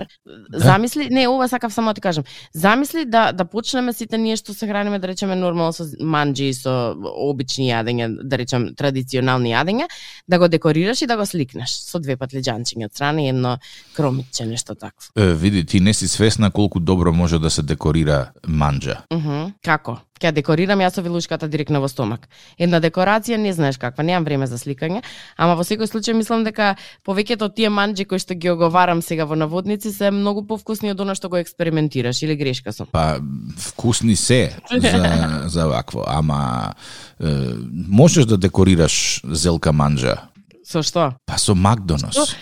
замисли, 0.51 1.09
не, 1.11 1.29
ова 1.29 1.49
сакав 1.49 1.73
само 1.73 1.90
да 1.90 1.95
ти 1.95 2.01
кажам. 2.01 2.25
Замисли 2.53 2.95
да 3.04 3.32
да 3.32 3.44
почнеме 3.44 3.92
сите 3.92 4.18
ние 4.18 4.37
што 4.37 4.54
се 4.54 4.66
храниме 4.66 4.98
да 4.98 5.09
речеме 5.09 5.37
нормално 5.37 5.72
со 5.72 5.85
манџи 6.00 6.50
и 6.50 6.54
со 6.54 6.94
обични 6.96 7.68
јадења, 7.70 8.09
да 8.22 8.38
речем 8.38 8.74
традиционални 8.76 9.52
јадења, 9.52 9.88
да 10.28 10.38
го 10.38 10.48
декорираш 10.48 11.02
и 11.02 11.06
да 11.06 11.16
го 11.16 11.26
сликнеш 11.26 11.70
со 11.70 11.98
две 11.98 12.16
патлиџанчиња 12.16 12.90
од 12.90 12.94
страна 12.94 13.22
и 13.22 13.28
едно 13.28 13.59
кромитче, 13.96 14.46
нешто 14.46 14.74
такво. 14.74 15.12
Е, 15.16 15.35
види, 15.35 15.64
ти 15.64 15.80
не 15.80 15.94
си 15.94 16.09
свесна 16.09 16.50
колку 16.50 16.80
добро 16.80 17.12
може 17.12 17.38
да 17.38 17.50
се 17.50 17.62
декорира 17.62 18.32
манџа. 18.46 19.04
Мгм. 19.12 19.52
Како? 19.62 20.00
Ќе 20.16 20.33
декорирам 20.33 20.81
јас 20.81 20.96
со 20.96 21.02
вилушката 21.05 21.48
директно 21.48 21.83
во 21.83 21.88
стомак. 21.92 22.29
Една 22.59 22.81
декорација 22.81 23.37
не 23.37 23.52
знаеш 23.52 23.76
каква, 23.76 24.05
немам 24.05 24.24
време 24.24 24.46
за 24.48 24.57
сликање, 24.57 25.02
ама 25.37 25.57
во 25.59 25.64
секој 25.66 25.90
случај 25.90 26.16
мислам 26.16 26.44
дека 26.46 26.74
повеќето 27.05 27.50
од 27.50 27.57
тие 27.59 27.68
манџи 27.68 28.07
кои 28.09 28.22
што 28.22 28.35
ги 28.35 28.48
оговарам 28.48 29.02
сега 29.05 29.26
во 29.29 29.37
наводници 29.37 29.92
се 29.92 30.11
многу 30.11 30.46
повкусни 30.48 30.94
од 30.94 31.00
она 31.05 31.14
што 31.14 31.29
го 31.29 31.37
експериментираш 31.37 32.22
или 32.24 32.37
грешка 32.37 32.72
сум. 32.72 32.88
Па, 32.92 33.20
вкусни 33.59 34.16
се 34.16 34.57
за, 34.72 35.05
за 35.55 35.68
вакво, 35.68 36.05
ама 36.07 36.72
е, 37.20 37.52
можеш 37.88 38.24
да 38.24 38.40
декорираш 38.40 39.20
зелка 39.24 39.72
манџа. 39.76 40.16
Со 40.64 40.81
што? 40.83 41.12
Па 41.29 41.37
со 41.38 41.55
Макдонос. 41.55 42.33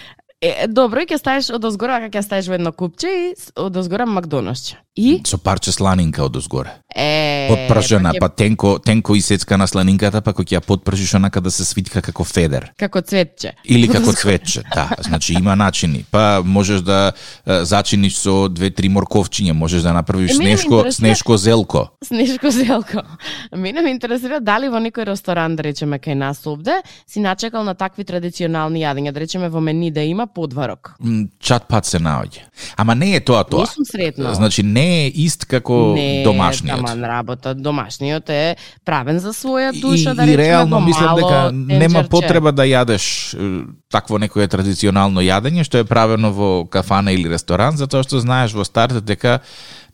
Е, 0.45 0.69
добро, 0.69 1.03
и 1.03 1.11
ќе 1.11 1.19
ставиш 1.19 1.51
од 1.57 1.65
озгора, 1.65 1.99
ќе 2.07 2.23
ставиш 2.23 2.49
во 2.53 2.59
едно 2.61 2.71
купче 2.73 3.11
и 3.11 3.29
од 3.59 3.77
озгора 3.81 4.07
Макдонасче. 4.07 4.84
И 4.97 5.21
Со 5.27 5.39
парче 5.39 5.73
сланинка 5.73 6.23
од 6.23 6.37
озгоре. 6.37 6.71
е 6.97 7.49
Подпржена, 7.51 8.13
ќе- 8.13 8.21
па 8.21 8.29
тенко, 8.29 8.79
тенко 8.79 9.15
исецка 9.15 9.59
на 9.59 9.67
сланинката, 9.67 10.21
па 10.21 10.33
кога 10.33 10.45
ќе 10.45 10.55
ја 10.55 10.61
подпржиш 10.61 11.15
онака 11.15 11.41
да 11.41 11.51
се 11.51 11.65
свитка 11.65 12.01
како 12.01 12.23
федер. 12.25 12.71
како 12.79 13.01
цветче. 13.01 13.53
Или 13.65 13.89
како 13.89 14.13
цветче, 14.15 14.63
да. 14.75 14.91
Значи 15.01 15.33
има 15.33 15.57
начини. 15.57 16.05
Па 16.11 16.43
можеш 16.45 16.81
да 16.81 17.13
зачиниш 17.45 18.15
со 18.15 18.49
две-три 18.49 18.89
морковчиња, 18.89 19.53
можеш 19.53 19.83
да 19.83 19.93
направиш 19.93 20.31
Е, 20.31 20.35
снешко, 20.35 20.75
интересира- 20.75 20.93
снешко 20.93 21.37
зелко. 21.37 21.89
Снежко 22.05 22.51
зелко. 22.51 23.03
Мене 23.53 23.81
ме 23.83 23.91
интересира 23.91 24.41
дали 24.41 24.69
во 24.69 24.79
некој 24.79 25.07
ресторан, 25.07 25.57
да 25.57 25.63
речеме, 25.65 25.99
кај 25.99 26.15
нас 26.15 26.47
овде, 26.47 26.79
си 27.07 27.19
начекал 27.21 27.65
на 27.65 27.75
такви 27.75 28.05
традиционални 28.05 28.81
јадења, 28.81 29.13
да 29.13 29.21
речеме 29.21 29.49
во 29.49 29.61
мени 29.61 29.91
да 29.91 30.01
има 30.03 30.27
подварок. 30.29 30.95
Чат 31.41 31.67
пат 31.67 31.85
се 31.85 31.99
наоѓа. 31.99 32.47
Ама 32.77 32.95
не 32.95 33.17
е 33.17 33.21
тоа 33.21 33.43
тоа. 33.45 33.61
Не 33.61 33.67
сум 33.67 33.85
сретнала. 33.85 34.35
Значи 34.35 34.63
не 34.63 34.84
е 34.85 35.09
ист 35.09 35.45
како 35.49 35.95
не, 35.97 36.23
домашниот. 36.25 36.81
таман 36.81 37.05
работа. 37.05 37.55
Домашниот 37.55 38.31
е 38.31 38.57
правен 38.85 39.19
за 39.19 39.33
своја 39.33 39.73
душа, 39.81 40.13
и, 40.13 40.15
да 40.15 40.25
и 40.25 40.27
речеме, 40.27 40.49
реално 40.49 40.81
мислам 40.81 41.17
дека 41.17 41.41
нема 41.53 42.05
тенџерче. 42.05 42.11
потреба 42.11 42.53
да 42.53 42.67
јадеш 42.69 43.05
такво 43.91 44.19
некое 44.19 44.49
традиционално 44.49 45.23
јадење 45.25 45.65
што 45.65 45.79
е 45.79 45.89
правено 45.89 46.33
во 46.33 46.51
кафана 46.67 47.13
или 47.13 47.31
ресторан, 47.31 47.77
затоа 47.77 48.03
што 48.03 48.21
знаеш 48.21 48.55
во 48.55 48.65
стартот 48.65 49.05
дека 49.05 49.41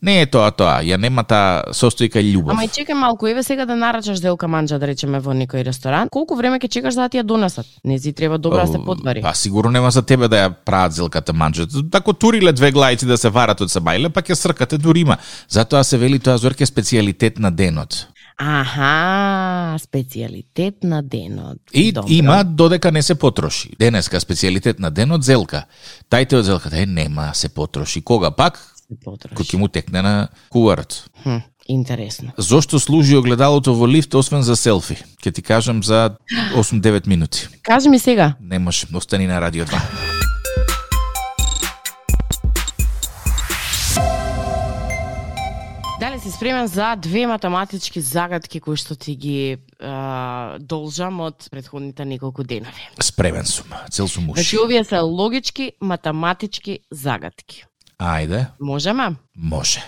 не 0.02 0.20
е 0.22 0.26
тоа 0.26 0.50
тоа, 0.50 0.80
ја 0.86 0.96
нема 1.00 1.24
таа 1.28 1.72
состојка 1.76 2.22
љубов. 2.24 2.54
Ама 2.54 2.64
и 2.64 2.68
чекај 2.72 2.96
малку, 2.96 3.28
еве 3.28 3.42
сега 3.42 3.66
да 3.68 3.76
нарачаш 3.76 4.20
делка 4.20 4.48
манџа, 4.48 4.78
да 4.80 4.88
речеме, 4.88 5.20
во 5.20 5.34
некој 5.36 5.64
ресторан. 5.66 6.08
Колку 6.08 6.36
време 6.36 6.58
ќе 6.58 6.68
чекаш 6.68 6.94
за 6.94 7.06
да 7.06 7.08
ти 7.08 7.20
ја 7.20 7.24
донесат? 7.24 7.66
Не 7.84 7.98
си 7.98 8.12
треба 8.12 8.38
добро 8.38 8.64
да 8.64 8.72
се 8.72 8.78
подвари. 8.84 9.22
Па 9.22 9.34
сигурно 9.34 9.70
нема 9.70 9.90
за 9.90 10.02
тебе 10.02 10.28
да 10.28 10.46
ја 10.46 10.54
прават 10.64 10.92
зелката 10.96 11.32
манџа. 11.32 11.68
Тако 11.90 12.12
туриле 12.12 12.52
две 12.52 12.72
глајци 12.72 13.06
да 13.06 13.18
се 13.18 13.28
варат 13.28 13.60
од 13.60 13.68
сабајле, 13.68 14.08
па 14.08 14.22
ќе 14.22 14.34
сркате 14.34 14.78
дури 14.78 15.04
има. 15.04 15.18
Затоа 15.48 15.84
се 15.84 15.98
вели 15.98 16.18
тоа 16.18 16.38
зорке 16.38 16.66
специјалитет 16.66 17.38
на 17.38 17.50
денот. 17.50 18.06
Аха, 18.40 19.76
специјалитет 19.76 20.80
на 20.82 21.02
денот. 21.02 21.58
И 21.72 21.92
Добро. 21.92 22.08
има 22.08 22.44
додека 22.44 22.92
не 22.92 23.02
се 23.02 23.14
потроши. 23.14 23.74
Денеска 23.78 24.16
специјалитет 24.16 24.80
на 24.80 24.90
денот 24.90 25.22
зелка. 25.22 25.66
Тајте 26.10 26.40
од 26.40 26.44
зелката, 26.48 26.80
е 26.80 26.86
нема 26.86 27.34
се 27.34 27.48
потроши. 27.48 28.00
Кога 28.00 28.30
пак? 28.30 28.79
Кој 28.90 29.46
ќе 29.46 29.56
му 29.56 29.68
текне 29.68 30.02
на 30.02 30.28
куварот. 30.50 31.04
Хм, 31.22 31.38
интересно. 31.68 32.32
Зошто 32.38 32.80
служи 32.80 33.16
огледалото 33.16 33.74
во 33.74 33.88
лифт 33.88 34.14
освен 34.14 34.42
за 34.42 34.56
селфи? 34.56 34.98
Ќе 35.22 35.34
ти 35.34 35.42
кажам 35.42 35.82
за 35.82 36.16
8-9 36.54 37.06
минути. 37.06 37.48
Кажи 37.62 37.88
ми 37.88 37.98
сега, 37.98 38.34
Не 38.40 38.58
може, 38.58 38.86
остани 38.94 39.26
на 39.26 39.40
радио 39.40 39.64
2. 39.64 40.10
дали 46.00 46.20
си 46.20 46.30
спремен 46.30 46.66
за 46.66 46.96
две 46.96 47.26
математички 47.26 48.00
загадки 48.00 48.60
кои 48.60 48.76
што 48.76 48.96
ти 48.96 49.14
ги 49.16 49.58
а, 49.80 50.58
должам 50.58 51.20
од 51.20 51.48
предходните 51.50 52.04
неколку 52.04 52.42
денови. 52.42 52.88
Спремен 53.02 53.46
сум. 53.46 53.70
Цел 53.90 54.08
сум 54.08 54.30
уши. 54.30 54.42
Значи, 54.42 54.58
овие 54.58 54.84
се 54.84 54.98
логички 54.98 55.72
математички 55.80 56.78
загадки. 56.90 57.64
Ајде, 58.00 58.46
Можеме? 58.60 59.16
може. 59.36 59.80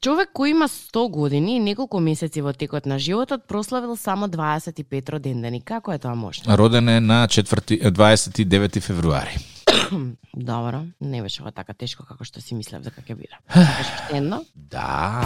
Човек 0.00 0.30
кој 0.36 0.50
има 0.50 0.68
100 0.68 1.10
години 1.10 1.56
и 1.56 1.60
неколку 1.60 2.00
месеци 2.00 2.40
во 2.40 2.52
текот 2.52 2.86
на 2.86 2.98
животот 2.98 3.46
прославил 3.48 3.96
само 3.96 4.28
25 4.28 5.10
родендени. 5.10 5.60
Како 5.60 5.92
е 5.92 5.98
тоа 5.98 6.14
можно? 6.14 6.56
Роден 6.56 6.88
е 6.88 7.00
на 7.00 7.28
4, 7.28 7.90
29 7.92 8.80
февруари. 8.80 9.36
Добро, 10.36 10.82
не 11.00 11.22
беше 11.22 11.42
ова 11.42 11.52
така 11.52 11.72
тешко 11.72 12.04
како 12.04 12.24
што 12.24 12.40
си 12.40 12.54
мислев 12.54 12.82
дека 12.82 13.00
ќе 13.00 13.14
биде. 13.16 13.36
Сакаш 13.52 13.88
едно? 14.12 14.44
Да. 14.54 15.20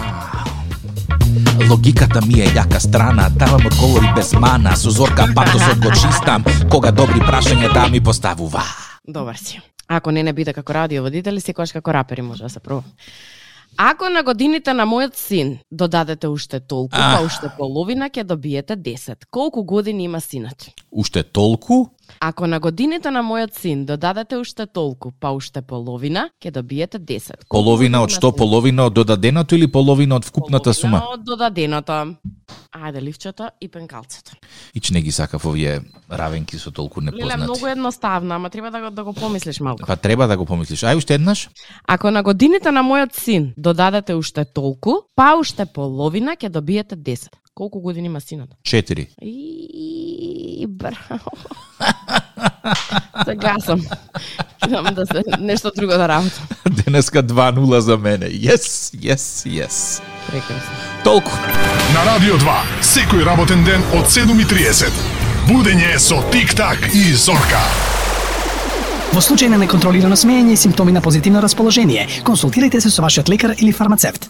Логиката 1.70 2.20
ми 2.26 2.40
е 2.40 2.46
јака 2.54 2.78
страна, 2.78 3.28
давам 3.30 3.66
одговори 3.66 4.10
без 4.16 4.32
мана, 4.32 4.76
со 4.76 4.90
зорка 4.90 5.26
патосот 5.34 5.78
го 5.82 5.90
чистам, 5.90 6.44
кога 6.70 6.90
добри 6.90 7.18
прашања 7.20 7.72
да 7.72 7.88
ми 7.88 8.00
поставува. 8.00 8.62
Добар 9.06 9.36
си. 9.36 9.60
Ако 9.88 10.10
не 10.10 10.22
не 10.22 10.32
биде 10.32 10.52
како 10.52 10.74
радиоводители, 10.74 11.40
секогаш 11.40 11.72
како 11.72 11.92
рапери 11.92 12.22
може 12.22 12.42
да 12.42 12.48
се 12.48 12.60
пробва. 12.60 12.84
Ако 13.76 14.08
на 14.08 14.22
годините 14.22 14.72
на 14.72 14.86
мојот 14.86 15.14
син 15.14 15.58
додадете 15.70 16.28
уште 16.28 16.60
толку, 16.60 16.96
па 16.96 17.20
уште 17.22 17.50
половина, 17.56 18.08
ќе 18.10 18.24
добиете 18.24 18.76
10. 18.76 19.28
Колку 19.30 19.62
години 19.62 20.04
има 20.04 20.20
синот? 20.20 20.70
Уште 20.90 21.22
толку? 21.22 21.86
Ако 22.20 22.46
на 22.46 22.58
годините 22.60 23.10
на 23.10 23.22
мојот 23.22 23.54
син 23.54 23.84
додадете 23.86 24.36
уште 24.36 24.66
толку, 24.66 25.12
па 25.20 25.30
уште 25.30 25.62
половина, 25.62 26.30
ќе 26.42 26.50
добиете 26.50 26.98
10. 26.98 27.46
Колку 27.48 27.64
Половина 27.64 28.02
од 28.02 28.10
што? 28.10 28.32
Половина 28.32 28.88
од 28.88 28.94
додаденото 28.94 29.54
или 29.54 29.68
половина 29.70 30.16
од 30.16 30.24
вкупната 30.24 30.74
сума? 30.74 30.98
Половина 30.98 31.20
од 31.20 31.24
додаденото. 31.24 32.00
Ајде, 32.78 33.02
ливчето 33.02 33.50
и 33.60 33.68
пенкалцето. 33.68 34.32
Ич 34.74 34.90
не 34.90 35.00
ги 35.02 35.12
сакав 35.12 35.46
овие 35.46 35.80
равенки 36.10 36.58
со 36.58 36.70
толку 36.70 37.00
Леле, 37.00 37.10
непознати. 37.10 37.42
многу 37.42 37.66
едноставно, 37.66 38.34
ама 38.34 38.50
треба 38.50 38.70
да 38.70 38.80
го, 38.80 38.90
да 38.90 39.04
го 39.04 39.12
помислиш 39.12 39.60
малку. 39.60 39.86
Па 39.86 39.96
треба 39.96 40.26
да 40.26 40.36
го 40.36 40.44
помислиш. 40.44 40.80
Ај 40.80 40.96
уште 40.96 41.14
еднаш? 41.14 41.48
Ако 41.86 42.10
на 42.10 42.22
годините 42.22 42.70
на 42.70 42.82
мојот 42.82 43.20
син 43.20 43.54
додадете 43.56 44.14
уште 44.14 44.44
толку, 44.44 44.92
па 45.16 45.34
уште 45.40 45.66
половина 45.66 46.36
ќе 46.36 46.48
добиете 46.48 46.96
10. 46.96 47.28
Колку 47.54 47.80
години 47.80 48.06
има 48.06 48.20
синот? 48.20 48.50
Четири. 48.62 49.08
И 49.22 50.66
браво. 50.68 51.30
Сега 53.24 53.56
сам. 53.60 53.80
Идам 54.66 54.94
да 54.94 55.06
се 55.06 55.22
нешто 55.40 55.70
друго 55.76 55.92
да 55.92 56.08
работам. 56.08 56.46
Денеска 56.84 57.22
2-0 57.22 57.78
за 57.78 57.98
мене. 57.98 58.26
Yes, 58.26 58.58
yes, 58.96 59.48
yes. 59.64 60.02
Прекрасно. 60.28 60.72
Толку. 61.04 61.32
На 61.94 62.04
Радио 62.04 62.36
2, 62.36 62.56
секој 62.84 63.24
работен 63.24 63.64
ден 63.64 63.80
од 63.96 64.10
7.30. 64.12 64.92
Будење 65.48 65.96
со 65.96 66.20
Тик-так 66.28 66.90
и 66.92 67.14
Зорка. 67.16 67.62
Во 69.08 69.22
случај 69.24 69.48
на 69.48 69.56
неконтролирано 69.56 70.18
смеење 70.20 70.52
и 70.52 70.60
симптоми 70.60 70.92
на 70.92 71.00
позитивно 71.00 71.40
расположение, 71.40 72.04
консултирайте 72.24 72.80
се 72.80 72.90
со 72.90 73.00
вашиот 73.02 73.30
лекар 73.32 73.54
или 73.56 73.72
фармацевт. 73.72 74.28